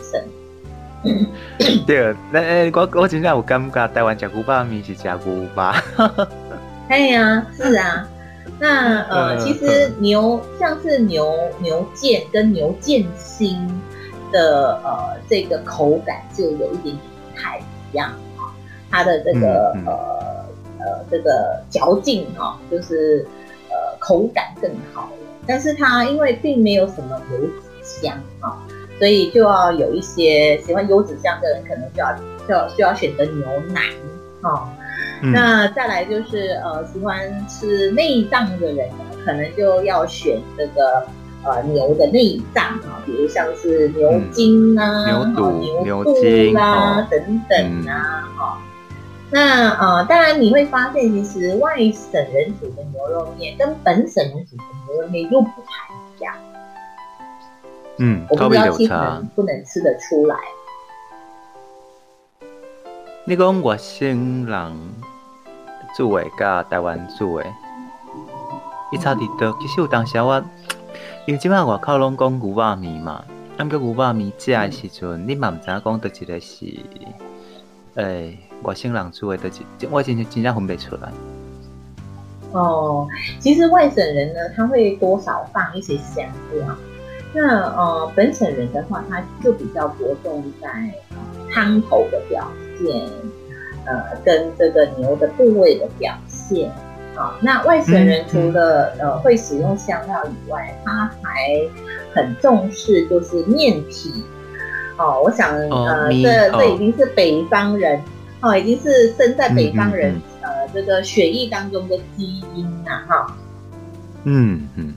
[1.85, 5.75] 对，那我我真正有感觉台湾吃牛肉面是吃牛吧？
[6.89, 8.07] 哎呀，是啊。
[8.59, 13.57] 那呃，其实牛像是牛牛腱跟牛腱心
[14.31, 18.51] 的呃这个口感就有一点点不太一样啊，
[18.89, 20.45] 它的这个、嗯嗯、呃
[20.79, 23.25] 呃这个嚼劲哈，就是。
[23.75, 28.61] 呃，口感更好了，但是它因为并没有什么油脂香啊，
[29.03, 32.15] 所以就要有一些喜欢油脂香的人，可能就要
[32.47, 33.83] 就要需要选择牛腩
[34.43, 34.69] 哦。
[35.21, 38.89] 嗯、那再来就是呃，喜欢吃内脏的人，
[39.25, 41.05] 可能就要选这个
[41.43, 46.11] 呃牛的内脏啊，比如像是牛筋啊、嗯、牛肚、牛肚
[46.57, 48.23] 啊筋等等啊。
[49.31, 56.33] 那呃，当然你会发现，其实外省人煮的牛肉面跟本省人煮的牛肉面又不太一样。
[58.05, 60.35] 嗯，我不知道其他人不能吃得出来。
[63.25, 64.77] 你讲外省人
[65.95, 67.45] 煮的，甲台湾煮的，
[68.91, 69.57] 伊差伫倒？
[69.61, 70.43] 其实有当时我，
[71.25, 73.23] 因为即摆外口拢讲牛肉面嘛，
[73.57, 78.37] 啊，毋过牛肉面食的时阵，嗯、你嘛毋知影讲倒一个是，诶、欸。
[78.63, 81.09] 外省人煮的倒一，我真真正分袂出来。
[82.51, 83.07] 哦，
[83.39, 86.75] 其实外省人呢，他会多少放一些香料。
[87.33, 90.67] 那呃，本省人的话，他就比较着重在
[91.51, 92.47] 汤头的表
[92.79, 93.09] 现，
[93.85, 96.71] 呃，跟这个牛的部位的表现。
[97.15, 101.59] 啊、哦，那外省人除了、嗯嗯、呃会使用香料以外，他还
[102.13, 104.23] 很重视就是面体。
[104.97, 108.01] 哦，我想呃，这这已经是北方人。
[108.41, 113.37] 哦，已经是生在北方人、呃这个血液当中的基因了，哈。
[114.23, 114.93] 嗯嗯。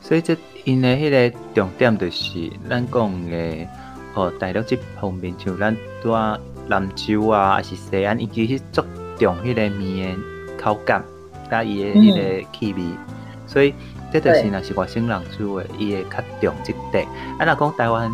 [0.00, 3.66] 所以这因的迄个重点就是咱讲的
[4.14, 8.82] 哦，大陆即方面像咱在兰州啊，还是西安，伊其实足
[9.18, 11.04] 重迄个面的口感，
[11.50, 12.80] 加伊的迄个气味。
[12.82, 12.98] 嗯、
[13.46, 13.74] 所以
[14.12, 17.02] 这就是若是外省人煮的，伊会较重即块。
[17.38, 18.10] 啊，若讲台湾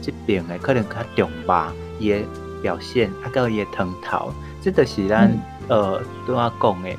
[0.00, 2.18] 即边的，可能较重吧，伊的。
[2.62, 4.32] 表现啊，个也汤头，
[4.62, 6.90] 这就是咱、嗯、呃对我讲的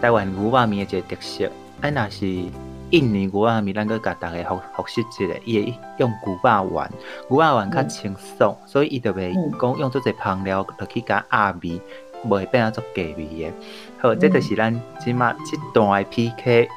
[0.00, 1.44] 台湾牛肉面的一个特色。
[1.82, 2.26] 啊，若是
[2.94, 6.88] 印尼牛肉面，咱搁甲逐个复复习一下，伊会用牛肉丸，
[7.28, 11.80] 牛肉丸较清爽，嗯、所以伊就袂讲用做侪香料落去加鸭味，
[12.24, 13.52] 袂变啊做鸡味的。
[13.98, 16.68] 好，这就是咱即马即段的 PK，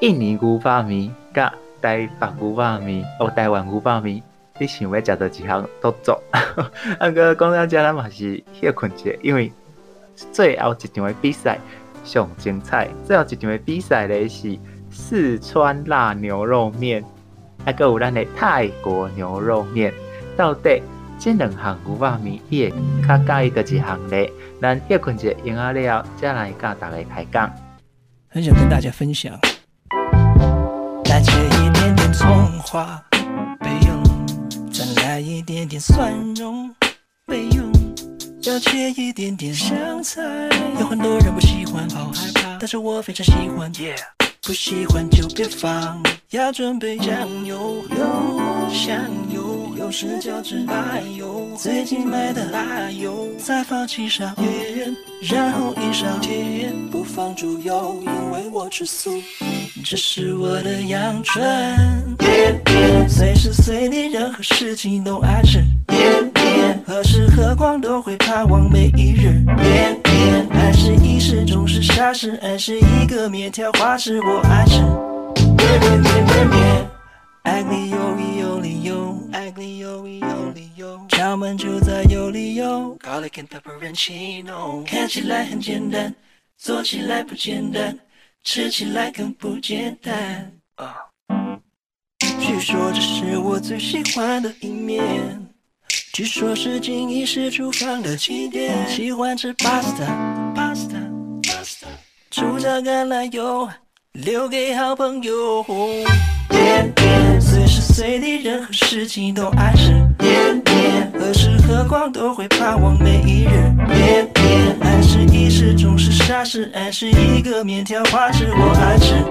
[0.00, 4.22] 印尼牛肉面甲台北牛肉面，哦，台湾牛肉面。
[4.58, 6.18] 你想要食到一项都做，
[6.98, 9.52] 啊个讲到遮咱嘛是歇困者，因为
[10.32, 11.58] 最后一场的比赛
[12.04, 14.58] 上精彩，最后一场的比赛咧是
[14.96, 17.04] 四川辣牛肉面，
[17.64, 19.92] 啊个有咱的泰国牛肉面，
[20.36, 20.82] 到底
[21.18, 22.72] 这两项牛肉面伊会
[23.06, 24.32] 较介意的几项咧？
[24.60, 27.52] 咱歇困者用啊了，再来甲大家开讲。
[28.28, 29.32] 很想跟大家分享，
[31.10, 32.28] 来切一点点葱
[32.60, 33.00] 花
[33.60, 34.02] 备用，
[34.72, 34.84] 再。
[35.06, 36.74] 来一点点蒜蓉
[37.26, 37.70] 备用，
[38.42, 40.20] 要切一点点香菜。
[40.80, 43.72] 有很多人不喜欢，好害怕，但是我非常喜欢。
[44.46, 46.00] 不喜欢就别放。
[46.30, 48.40] 要准备酱油，油
[48.70, 48.96] 香
[49.34, 50.64] 油油都是胶质。
[50.68, 59.20] 哎呦，最近买的辣油，再放几勺盐，然后一勺甜，不放猪油，因为我吃素。
[59.84, 61.44] 这是我的阳春，
[62.16, 65.60] 甜甜，随时随地任何事情都爱吃，
[66.86, 69.44] 何时何况都会盼望每一日，
[70.50, 74.80] 爱是一时总是傻事，爱是一个面条花式，我爱吃，
[75.56, 76.90] 甜甜甜甜甜。
[77.42, 82.96] 爱你有理有理由，爱你有理有理由，敲门就在有理由。
[82.98, 86.12] Garlic and pepperoncino，看起来很简单，
[86.58, 87.96] 做起来不简单，
[88.42, 90.52] 吃起来更不简单。
[90.74, 90.96] 啊，
[92.40, 95.45] 据说这是我最喜欢的一面，
[96.12, 98.88] 据说是经医师厨房的起点。
[98.88, 101.86] 喜欢吃 pasta，pasta，pasta，
[102.30, 103.68] 出着橄榄油，
[104.12, 105.62] 留给好朋友。
[106.48, 109.92] 甜甜，随时随地任何事情都爱吃。
[110.18, 113.50] 甜甜，何时何况都会盼望每一日。
[113.86, 119.22] 甜甜，爱是一时总是傻事，爱是一个面条花式，我爱吃。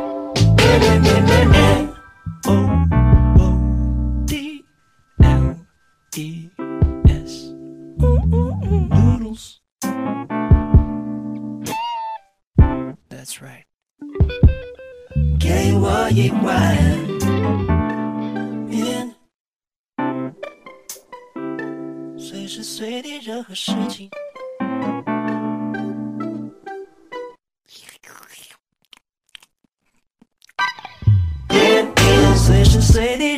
[0.56, 1.90] 甜甜甜甜甜
[2.48, 2.54] ，O
[6.17, 6.51] E
[7.07, 7.55] S，
[7.99, 8.89] 嗯嗯嗯，
[13.09, 13.65] Noodles，That's right。
[15.39, 16.77] 给我一碗
[18.69, 19.15] 面，
[22.19, 24.11] 随时随地任何事情。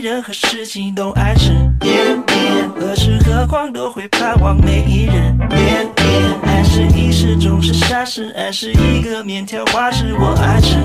[0.08, 1.50] 任何事情都爱吃。
[1.82, 5.12] 甜点，何时何况都会盼望每一日。
[5.50, 10.78] 甜点，爱是一时总是傻事，爱是一个面条花式，我爱吃。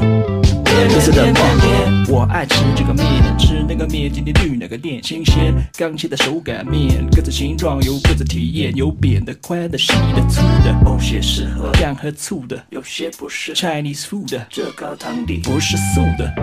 [0.64, 5.00] 这是的面，我爱吃这个面，吃那个面，今天去哪个店？
[5.04, 16.34] 新鲜刚切的手擀面，各自形状有各自体验，有扁的、宽的、细的、粗的，有些适合酱和醋的，有些不是 Chinese food，这高汤底不是素的。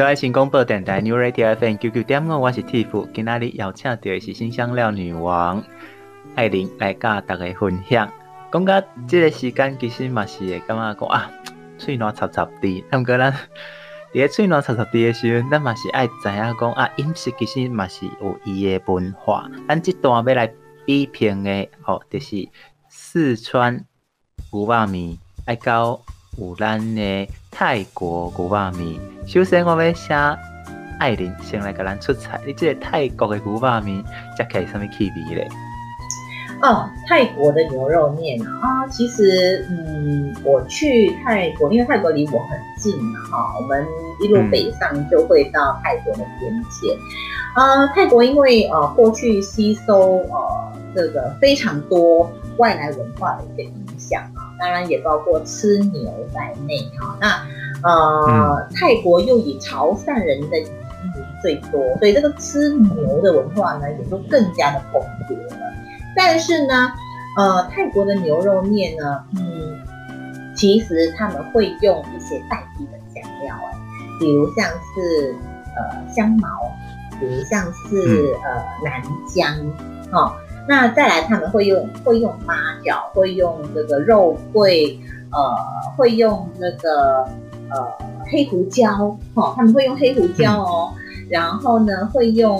[0.00, 5.62] 到爱情广播电台 New Radio FM 九九点五，我是 Tiff，今仔日邀请到的是新香料女王
[6.34, 8.10] 艾玲来甲大家分享。
[8.50, 11.30] 讲到这个时间，其实嘛是会感觉讲啊，
[11.76, 12.82] 嘴暖插插的。
[12.90, 13.30] 咁个咱
[14.14, 19.50] 伫个嘴暖插插的的时候，咱嘛是爱知影讲啊，饮食其实嘛是有伊的文化。
[19.68, 20.50] 咱这段要来
[20.86, 22.48] 比拼的，哦，就是
[22.88, 23.84] 四川
[24.50, 26.00] 牛肉面，爱到
[26.40, 28.98] 有咱的泰国牛肉面。
[29.26, 30.16] 首先，我要请
[30.98, 32.40] 爱玲先来给咱出菜。
[32.46, 34.02] 你这个泰国的牛肉面，
[34.38, 35.46] 加起来什么区别嘞？
[36.62, 43.86] 哦，泰国的牛肉面啊，其实，嗯，我去泰国，因为泰国离我很近嘛，哈，我们
[44.22, 46.94] 一路北上就会到泰国的边界。
[47.54, 57.42] 啊、嗯呃，泰国因为呃过去吸收呃这个非常多外来文化的一个影响啊，当然也包括吃牛在内哈，那。
[57.82, 65.72] 呃，嗯、泰国又以潮汕人的移民最多，所以这个吃牛的文化呢，也就更加的蓬勃了。
[66.14, 66.92] 但是呢，
[67.38, 69.80] 呃，泰国的牛肉面呢，嗯，
[70.54, 73.78] 其实他们会用一些代替的酱料，哎，
[74.18, 75.34] 比如像是
[75.74, 76.46] 呃香茅，
[77.18, 79.56] 比如像是呃南姜，
[80.12, 80.34] 哦，
[80.70, 82.54] 那再来他们会用会用八
[82.84, 84.96] 角，会用这个肉桂，
[85.32, 87.26] 呃，会用那个。
[87.72, 87.86] 呃，
[88.28, 90.92] 黑胡椒，哦，他们会用黑胡椒哦，
[91.28, 92.58] 然后呢，会用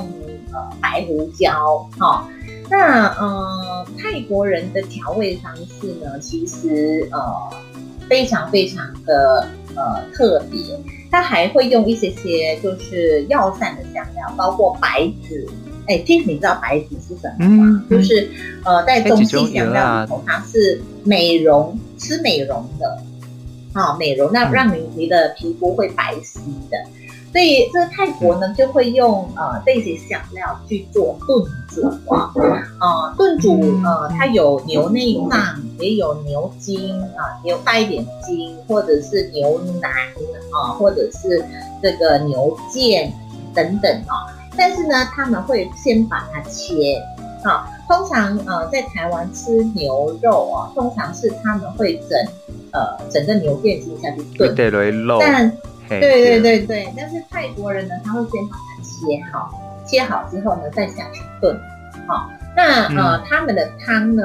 [0.53, 2.25] 呃白胡椒，哈、哦，
[2.71, 7.19] 那呃，泰国人的调味方式呢，其实呃
[8.09, 10.79] 非常非常的呃特别，
[11.11, 15.45] 他还会用一些些就是药膳的香料，包括白芷。
[15.87, 17.85] 哎，Tiff，你知道白芷是什么吗？
[17.89, 18.31] 嗯、就是
[18.64, 23.03] 呃，在中西香料里头，它是美容吃美容的，
[23.72, 26.39] 啊，美容那让你你的皮肤会白皙
[26.70, 26.76] 的。
[27.33, 32.33] 所以这个泰国呢，就会用呃这些香料去做炖煮啊，
[32.81, 39.91] 呃炖煮呃它有牛内脏，也有牛筋啊，牛带一点筋，或者是牛腩
[40.51, 41.45] 啊，或者是
[41.81, 43.09] 这个牛腱
[43.55, 44.26] 等等啊。
[44.57, 47.01] 但是呢，他们会先把它切
[47.44, 47.68] 啊。
[47.88, 52.18] 通常呃，在台湾吃牛肉啊，通常是他们会整
[52.72, 54.55] 呃整个牛腱筋下去炖。
[54.55, 55.18] 对对对。
[55.18, 55.51] 但
[55.88, 59.51] 对对对对，但是泰国人呢，他会先把它切好，
[59.84, 61.59] 切好之后呢，再下去炖。
[62.07, 64.22] 好，那呃，他们的汤呢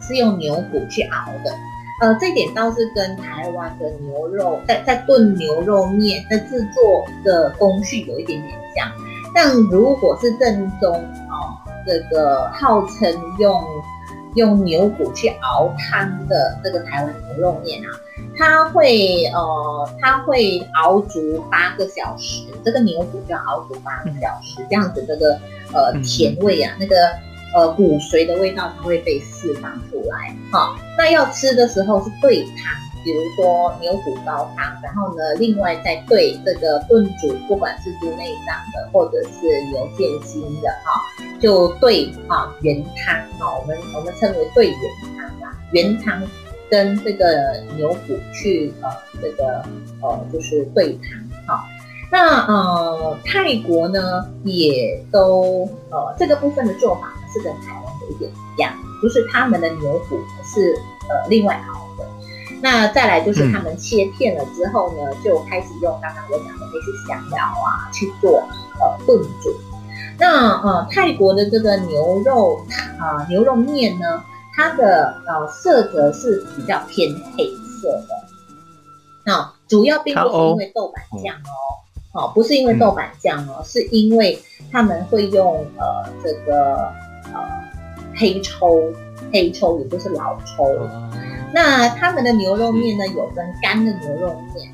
[0.00, 1.52] 是用牛骨去熬的。
[2.00, 8.88] 呃，这点倒是跟台湾的牛肉在在炖牛肉面在制作的工序有一点点像。
[9.34, 10.92] 但如果是正宗
[11.30, 11.56] 哦，
[11.86, 13.64] 这个号称用
[14.34, 17.88] 用牛骨去熬汤的这个台湾牛肉面啊，
[18.36, 25.38] 它会呃，它会熬足八个小时，这个牛骨就要熬足八个小时，这样子这个
[25.74, 26.96] 呃甜味啊，那个
[27.54, 30.34] 呃骨髓的味道才会被释放出来。
[30.50, 32.74] 好，那要吃的时候是对汤。
[33.04, 41.02] 比如说牛骨高汤，然后呢，另外再兑这个炖煮，不管是猪内脏的或者是牛腱心的哈，
[41.40, 46.22] 就兑啊原汤哈，我们我们称为兑原汤啊，原汤
[46.70, 48.88] 跟这个牛骨去呃
[49.20, 49.64] 这个
[50.00, 51.64] 呃就是兑汤哈。
[52.10, 54.00] 那呃泰国呢
[54.44, 58.72] 也都呃这个部分的做法是跟台湾有一点一样，
[59.02, 60.74] 就是他们的牛骨是
[61.08, 62.06] 呃另外熬的。
[62.62, 68.38] 那再来就是他们切片了之后呢，嗯、就开始用刚刚我讲的那些香料啊去做
[68.80, 69.52] 呃炖煮。
[70.16, 72.64] 那呃泰国的这个牛肉
[73.00, 74.22] 啊、呃、牛肉面呢，
[74.54, 77.50] 它的呃色泽是比较偏黑
[77.80, 78.08] 色的。
[79.24, 81.58] 那、呃、主要并不是因为豆瓣酱哦，
[82.12, 84.40] 哦、呃、不是因为豆瓣酱哦，嗯、是因为
[84.70, 86.76] 他们会用呃这个
[87.34, 87.40] 呃
[88.16, 88.92] 黑抽
[89.32, 90.64] 黑抽，也就是老抽。
[90.92, 91.10] 嗯
[91.54, 94.72] 那他们的牛肉面呢，有分干的牛肉面、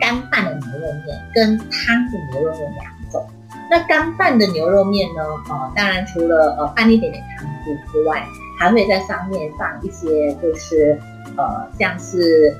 [0.00, 3.24] 干拌的牛肉面跟汤的牛肉面两种。
[3.70, 8.26] 那干拌的牛肉面呢，呃，当然除了呃拌一点点汤汁之外，
[8.58, 10.98] 还会在上面放一些就是
[11.36, 12.52] 呃像是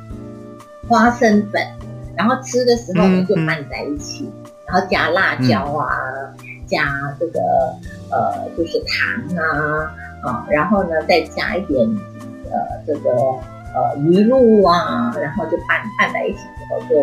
[0.86, 1.60] 花生粉，
[2.16, 5.88] 然后吃的时候呢就拌在一起，嗯、然后加辣椒啊，
[6.42, 6.86] 嗯、加
[7.18, 7.40] 这个
[8.12, 11.88] 呃就是糖啊啊，然后呢再加一点。
[12.50, 12.56] 呃，
[12.86, 16.96] 这个呃鱼露啊，然后就拌拌在一起之后就，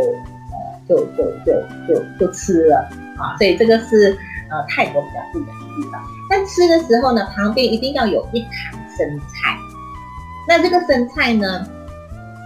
[0.50, 0.58] 呃
[0.90, 1.54] 就就就
[1.88, 2.78] 就就吃了
[3.16, 4.18] 啊，所以这个是
[4.50, 6.02] 呃泰国比较不一样的地方。
[6.32, 9.56] 但吃的时候呢，旁边一定要有一盘生菜。
[10.48, 11.64] 那这个生菜呢，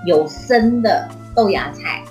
[0.05, 2.03] 有生的豆芽菜，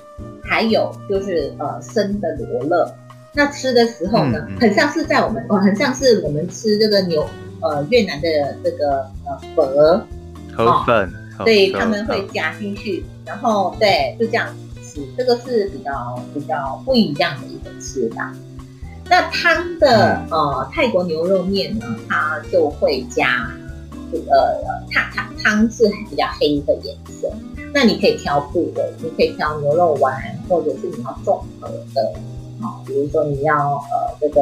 [0.42, 2.90] 还有就是呃生的罗勒。
[3.34, 7.28] 那吃的时候呢，很像是在我们，哦，很像是我们吃这个牛
[7.60, 8.28] 呃越南的
[8.62, 10.06] 这个呃粉。
[10.56, 14.52] 河粉，所以他们会加进去，然后对，就这样
[14.82, 15.00] 吃。
[15.16, 18.34] 这个是比较比较不一样的一个吃法。
[19.08, 23.48] 那汤的呃泰国牛肉面呢，它就会加
[24.10, 24.58] 这个
[24.90, 27.30] 汤汤汤是比较黑的颜色。
[27.72, 32.12] 那你可以挑部位，你可以挑牛肉丸，或者是你要综合的
[32.60, 34.40] 啊，比如说你要呃这个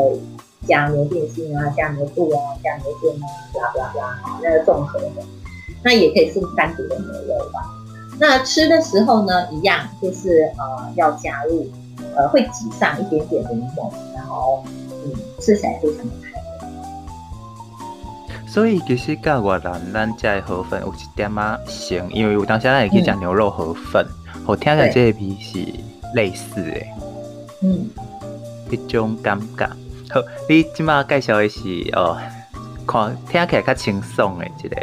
[0.67, 5.09] 加牛腱心啊，加牛肚啊，加牛腱啊，啦啦啦，好，那个综合的。
[5.83, 7.61] 那也可以是单独的牛肉吧。
[8.19, 11.71] 那吃的时候呢，一样就是呃要加入
[12.17, 14.65] 呃会挤上一点点的柠檬，然后
[15.05, 16.37] 嗯吃起来非常的开胃。
[18.49, 24.05] 所以其实跟越南咱家的河粉有一点啊像，因为我当时咱也可以讲牛肉河粉，
[24.47, 25.59] 我、嗯、听起来这个味是
[26.15, 26.73] 类似的。
[27.61, 27.89] 嗯，
[28.71, 29.69] 一种感觉。
[30.11, 31.61] 好，你即马介绍的是
[31.93, 32.17] 哦，
[32.87, 34.77] 看听起来较清爽的一个。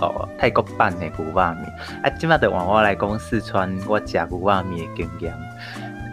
[0.00, 1.64] 哦，泰国版的牛肉面，
[2.04, 5.34] 啊，即马就换我来讲四川我食牛肉面的经验。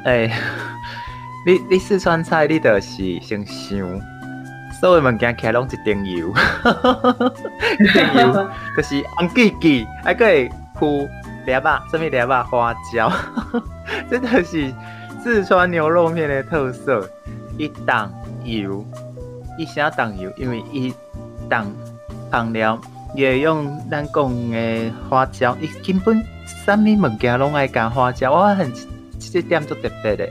[0.06, 0.34] 诶、 欸，
[1.46, 3.78] 你你四川菜你就是先想，
[4.82, 6.34] 所有物件起来拢一丁油，
[7.80, 11.08] 一丁油 就是红记记，还可以铺
[11.46, 13.12] 两把，什么两把花椒，
[14.10, 14.74] 这就是
[15.24, 17.08] 四川牛肉面的特色。
[17.58, 18.12] 一档
[18.46, 18.86] 油，
[19.58, 20.94] 一小档油，因为一
[21.50, 21.66] 档
[22.32, 22.80] 放了。
[23.16, 26.22] 也用咱讲诶花椒，伊根本
[26.66, 28.70] 啥物物件拢爱加花椒，我很
[29.20, 30.30] 这点足特别的。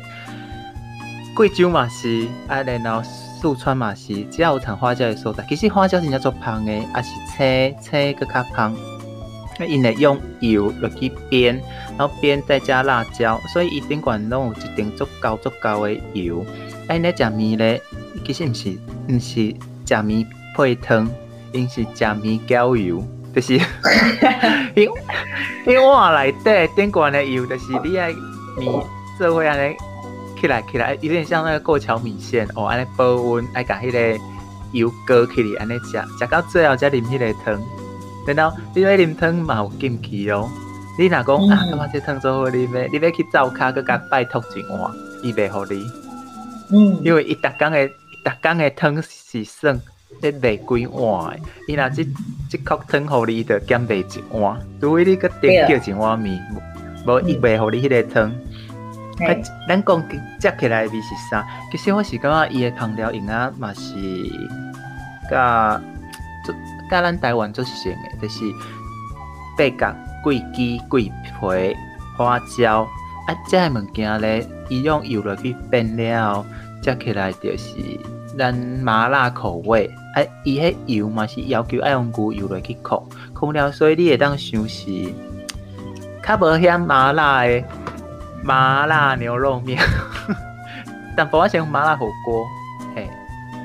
[1.34, 8.76] 贵州嘛是，啊，然后四川嘛是，只要有产花椒的所在，其实花椒真正做香诶，也是青青阁较香。
[9.58, 11.58] 那因会用油落去煸，
[11.96, 16.44] 然后煸再加辣椒，所以伊顶管拢有一定足够足够的油。
[16.88, 17.80] 哎，你食面咧，
[18.24, 19.54] 其实毋是毋是
[19.86, 21.08] 食面配汤，
[21.52, 23.02] 因是食面浇油，
[23.34, 23.54] 就是
[24.74, 24.88] 因
[25.66, 28.12] 因碗内底顶管的油，就是你爱
[28.58, 28.72] 面
[29.18, 29.74] 做伙安尼
[30.40, 34.20] 起来起来，有点像那个过桥米线哦，安尼保温，爱甲迄个
[34.72, 37.60] 油搁起来，安尼食，食到最后才啉迄个汤。
[38.26, 40.48] 然后你要啉汤嘛有禁忌哦，
[40.98, 44.90] 你若讲啊，感觉这汤做好啉诶，你要去灶骹阁甲拜托一碗，
[45.22, 45.84] 伊袂互你。
[46.70, 47.92] 嗯，因为伊逐工诶，
[48.24, 49.80] 逐工诶汤是算
[50.20, 52.08] 咧卖几碗诶，伊若即
[52.48, 56.40] 即口汤互你，伊着减卖一碗，除非你阁点叫一碗面，
[57.06, 58.30] 无伊袂互你迄个汤。
[59.20, 59.30] 啊，
[59.68, 60.10] 咱讲
[60.40, 61.46] 食起来味是啥？
[61.70, 63.94] 其实我是感觉伊诶烹调用啊嘛是，
[65.30, 65.80] 甲。
[66.90, 68.40] 甲咱台湾做成诶，就是
[69.56, 71.76] 八角、桂枝、桂皮、
[72.18, 72.82] 花椒
[73.26, 76.44] 啊，这些物件咧，伊用油落去煸了，
[76.84, 77.68] 食起来就是
[78.38, 79.90] 咱麻辣口味。
[80.14, 84.86] 啊，伊迄油嘛是要求爱用牛油落去烤，烤了，所以你会当想是
[86.22, 87.64] 较无遐麻辣诶
[88.44, 89.76] 麻辣牛肉面，
[91.16, 92.46] 但不我想麻辣火锅。
[92.94, 93.08] 嘿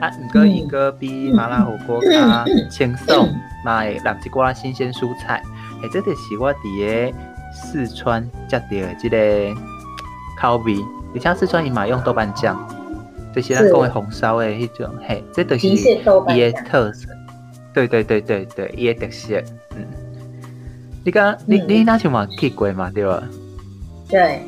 [0.02, 3.30] 啊，毋过伊个比麻辣火锅 较轻松，
[3.64, 5.44] 嘛会淋一寡新鲜蔬菜。
[5.84, 7.18] 诶，这就是我伫个
[7.54, 9.18] 四川食到诶即个
[10.42, 10.78] 口味。
[11.14, 12.58] 而且四川伊嘛用豆瓣酱，
[13.42, 14.90] 就是咱讲的红烧的迄种。
[15.08, 17.08] 嘿，这都是伊的特色。
[17.74, 19.42] 对对对对对，伊的特色。
[19.76, 19.86] 嗯，
[21.06, 23.24] 你刚你你那像嘛去过嘛对吧？
[24.10, 24.42] 对。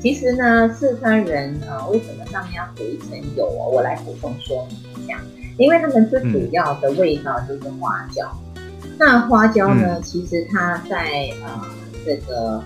[0.00, 3.70] 其实呢，四川人啊，为什么上面要涂一层油哦？
[3.72, 5.16] 我来补充说明一下，
[5.58, 8.28] 因为他们最主要的味道就是花椒。
[8.56, 8.62] 嗯、
[8.98, 11.60] 那花椒呢，嗯、其实它在呃
[12.04, 12.60] 这个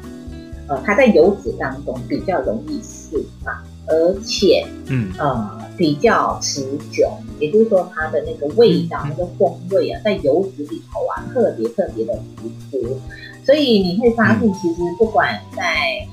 [0.66, 3.54] 呃它在油脂当中比较容易释放，
[3.88, 5.12] 而且嗯。
[5.18, 7.06] 呃比较持久，
[7.38, 12.98] 也就是说它的那个味道、嗯、那个风味啊，在油脂里头啊，特别特别的突出。
[13.44, 15.62] 所以你会发现，其实不管在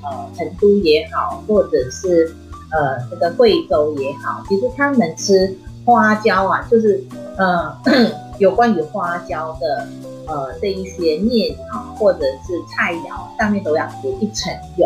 [0.03, 2.35] 呃成都也好，或者是
[2.73, 5.55] 呃这个贵州也好，其实他们吃
[5.85, 7.01] 花椒啊，就是
[7.37, 7.73] 呃
[8.39, 9.87] 有关于花椒的
[10.27, 14.85] 呃这一些面啊，或者是菜肴上面都要涂一层油，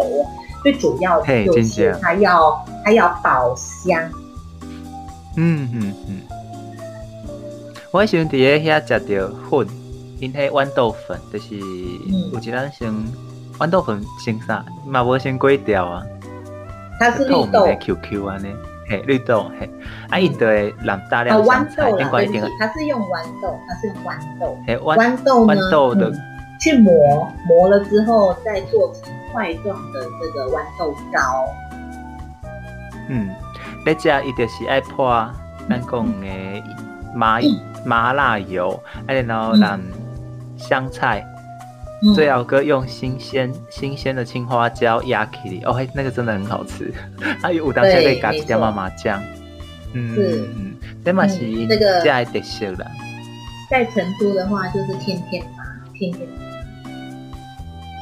[0.63, 3.99] 最主要的就是它要它要保香。
[5.35, 6.21] 嗯嗯嗯，
[7.91, 9.67] 我喜欢在遐食到粉。
[10.19, 12.91] 因迄豌豆粉就是有一咱先
[13.59, 16.03] 豌豆粉先啥，嘛无先粿条啊。
[16.99, 17.67] 它是绿豆。
[17.79, 18.47] Q Q 啊呢，
[18.89, 19.69] 嘿绿豆嘿，
[20.09, 21.91] 啊伊就会淋大量香菜。
[21.91, 22.07] 豌豆
[22.39, 24.57] 啦，它是用豌豆，它是用豌豆。
[24.65, 26.11] 嘿豌豆豌豆的
[26.59, 31.45] 去磨磨了之后，再做成块状的这个豌豆糕。
[33.07, 33.29] 嗯，
[33.85, 35.07] 你食伊就是爱泼
[35.69, 36.63] 咱讲的
[37.13, 37.39] 麻
[37.85, 38.71] 麻辣油，
[39.05, 39.79] 啊然后咱。
[40.59, 41.23] 香菜，
[42.15, 46.91] 最后个用新鲜新鲜的青花椒压起来，哦嘿，那个真的很好吃。
[47.39, 49.21] 还有当下可以加一点麻麻酱，
[49.93, 50.75] 嗯嗯，
[51.05, 52.83] 这嘛是这个加一点色的。
[53.69, 55.63] 在成都的话，就是天天麻，
[55.93, 56.35] 天天麻。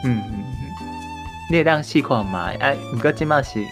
[0.05, 0.44] 嗯嗯嗯，
[1.51, 2.49] 你当试看嘛？
[2.59, 3.63] 哎，不过这嘛是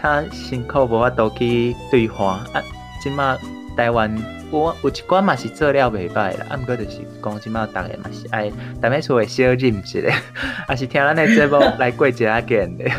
[0.00, 2.62] 较辛苦，无法度去对话啊。
[3.02, 3.36] 这嘛
[3.76, 4.40] 台湾。
[4.52, 10.00] 我有一寡嘛是做了袂歹啦，啊，毋过就是讲即马逐个嘛是爱，逐个厝会小饮一下，
[10.68, 12.90] 也是听咱的节目来过一下瘾的。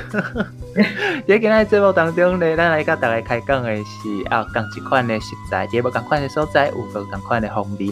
[1.28, 3.84] 在今日节目当中咧，咱来甲大家开讲的是
[4.30, 7.92] 啊，共一款的食材，也无共款的所在，有无共款的风味，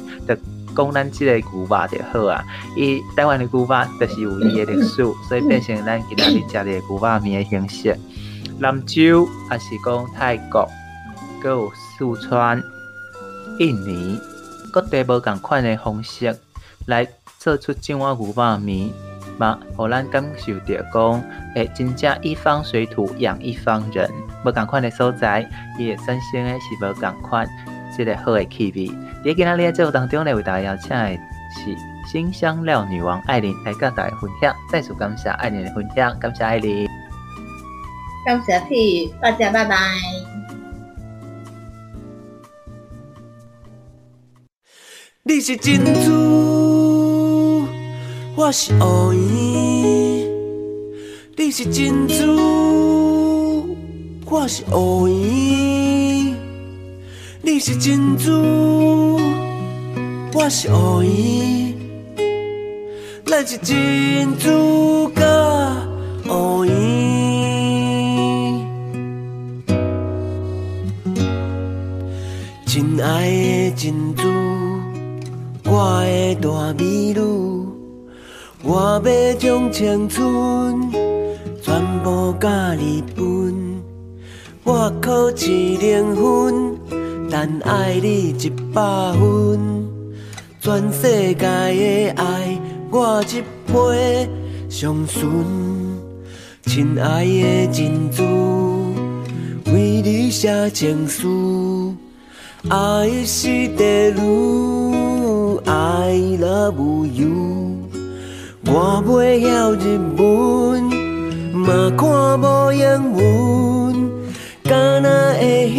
[0.75, 2.43] 讲咱即个牛肉就好啊。
[2.75, 3.67] 伊台湾的牛肉
[3.99, 7.97] 就是有伊的历史，所以变成咱今仔日食的牛肉面的形式。
[8.59, 10.67] 兰州还是讲泰国，
[11.41, 12.61] 阁有四川。
[13.59, 14.19] 印尼
[14.71, 16.33] 各地无共款的方式
[16.85, 17.07] 来
[17.37, 18.89] 做出这碗牛肉面，
[19.37, 21.23] 嘛，互咱感受着讲，
[21.55, 24.09] 诶，真正一方水土养一方人，
[24.45, 27.47] 无共款的所在，伊诶产生诶是无共款，
[27.99, 28.87] 即个好诶气味。
[29.25, 31.19] 伫今仔日诶节目当中咧，为大家邀请诶
[31.53, 31.75] 是
[32.09, 34.55] 新香料女王艾琳来甲大家分享。
[34.71, 36.87] 再次感谢艾琳诶分享，感谢艾琳，
[38.25, 39.75] 感谢 P，大家拜拜。
[45.23, 47.67] 你是珍珠。
[48.37, 50.25] 我是乌圆，
[51.35, 53.75] 你是珍珠，
[54.25, 56.08] 我是乌圆，
[57.41, 59.17] 你是珍珠，
[60.33, 61.73] 我是乌圆，
[63.25, 65.23] 咱是珍珠甲
[66.27, 66.73] 乌圆。
[72.65, 74.27] 亲爱的珍珠，
[75.63, 77.19] 我的大美女。
[78.61, 80.91] 我要将青春
[81.61, 83.81] 全部甲你分，
[84.65, 86.77] 我考一零分，
[87.31, 88.81] 但爱你一百
[89.13, 89.87] 分。
[90.61, 92.59] 全世界的爱，
[92.91, 94.29] 我一杯
[94.69, 95.29] 上纯。
[96.65, 98.23] 亲爱的珍珠，
[99.71, 101.95] 为你写情书，
[102.67, 107.87] 爱是地路，I love you。
[108.67, 110.83] 我袂晓日文，
[111.53, 113.23] 嘛看无英文，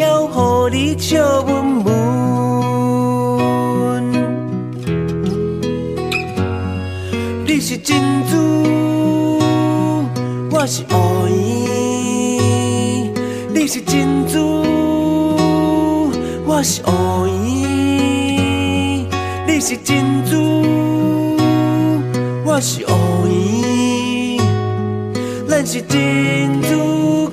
[0.00, 1.92] 晓互你笑文文。
[7.44, 9.38] 你是珍珠，
[10.50, 13.12] 我是乌圆。
[13.52, 14.64] 你是珍珠，
[16.46, 19.04] 我是乌圆。
[19.46, 20.34] 你是珍珠。
[22.46, 22.88] 我是乌
[23.28, 24.40] 圆，
[25.46, 27.28] 咱是珍珠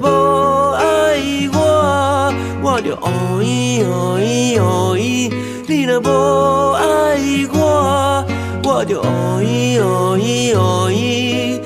[0.00, 1.16] 无爱
[1.52, 2.32] 我
[2.62, 5.28] 我就哦一哦一哦一
[5.68, 7.16] 你若无爱
[7.52, 8.24] 我
[8.64, 11.60] 我就哦一哦一哦一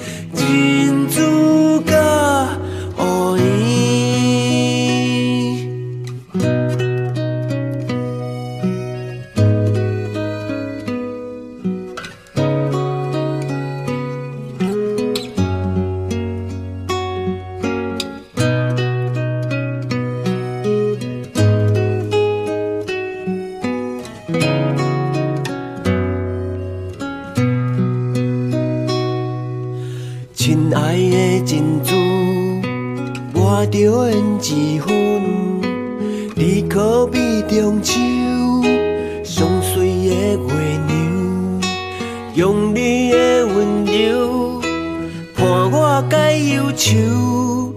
[46.90, 47.72] 解忧愁。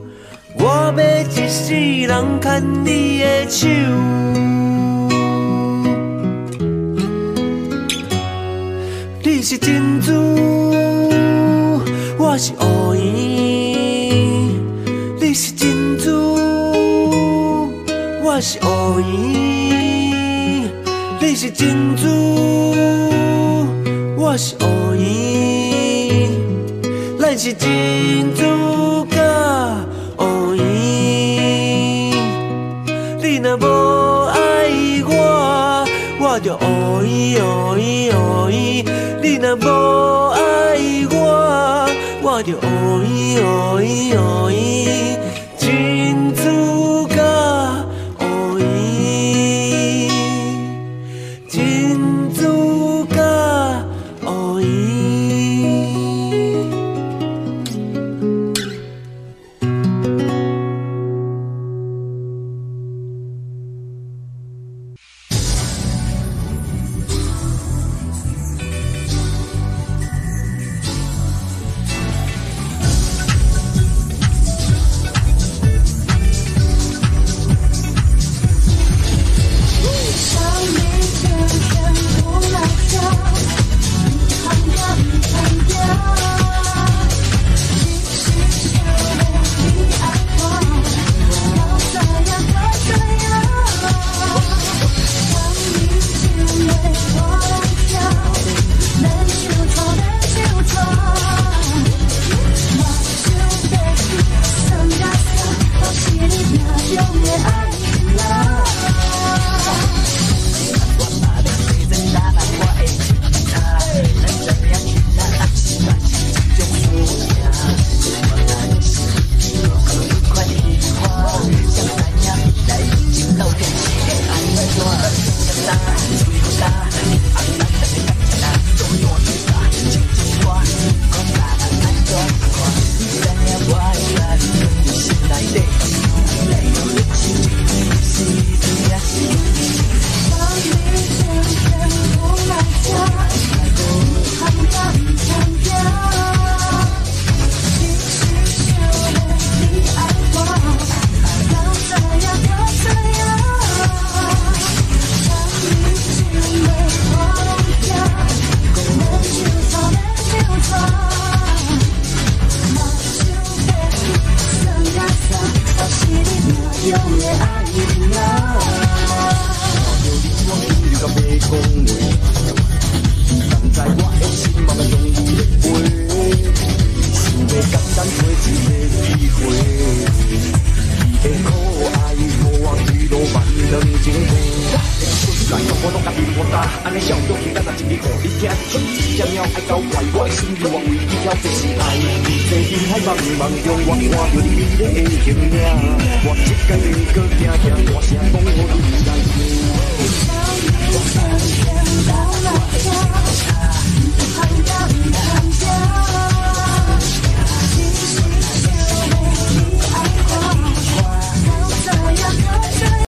[0.55, 0.65] 我
[0.97, 1.75] 要一世
[2.07, 3.67] 人牵你的手。
[9.21, 10.11] 你是珍珠，
[12.17, 13.03] 我是乌圆。
[15.19, 16.11] 你是珍珠，
[18.23, 20.71] 我是乌圆。
[21.21, 22.07] 你是珍珠，
[24.17, 25.72] 我是乌圆。
[27.37, 29.17] 是珍珠甲
[30.17, 30.63] 乌圆。
[33.21, 33.65] 你若无
[34.29, 34.69] 爱
[35.07, 35.85] 我，
[36.19, 38.85] 我就乌圆乌圆乌圆。
[39.21, 39.67] 你若无
[40.29, 40.37] 爱
[41.09, 41.89] 我，
[42.21, 42.61] 我就乌
[43.01, 44.72] 圆乌圆乌圆。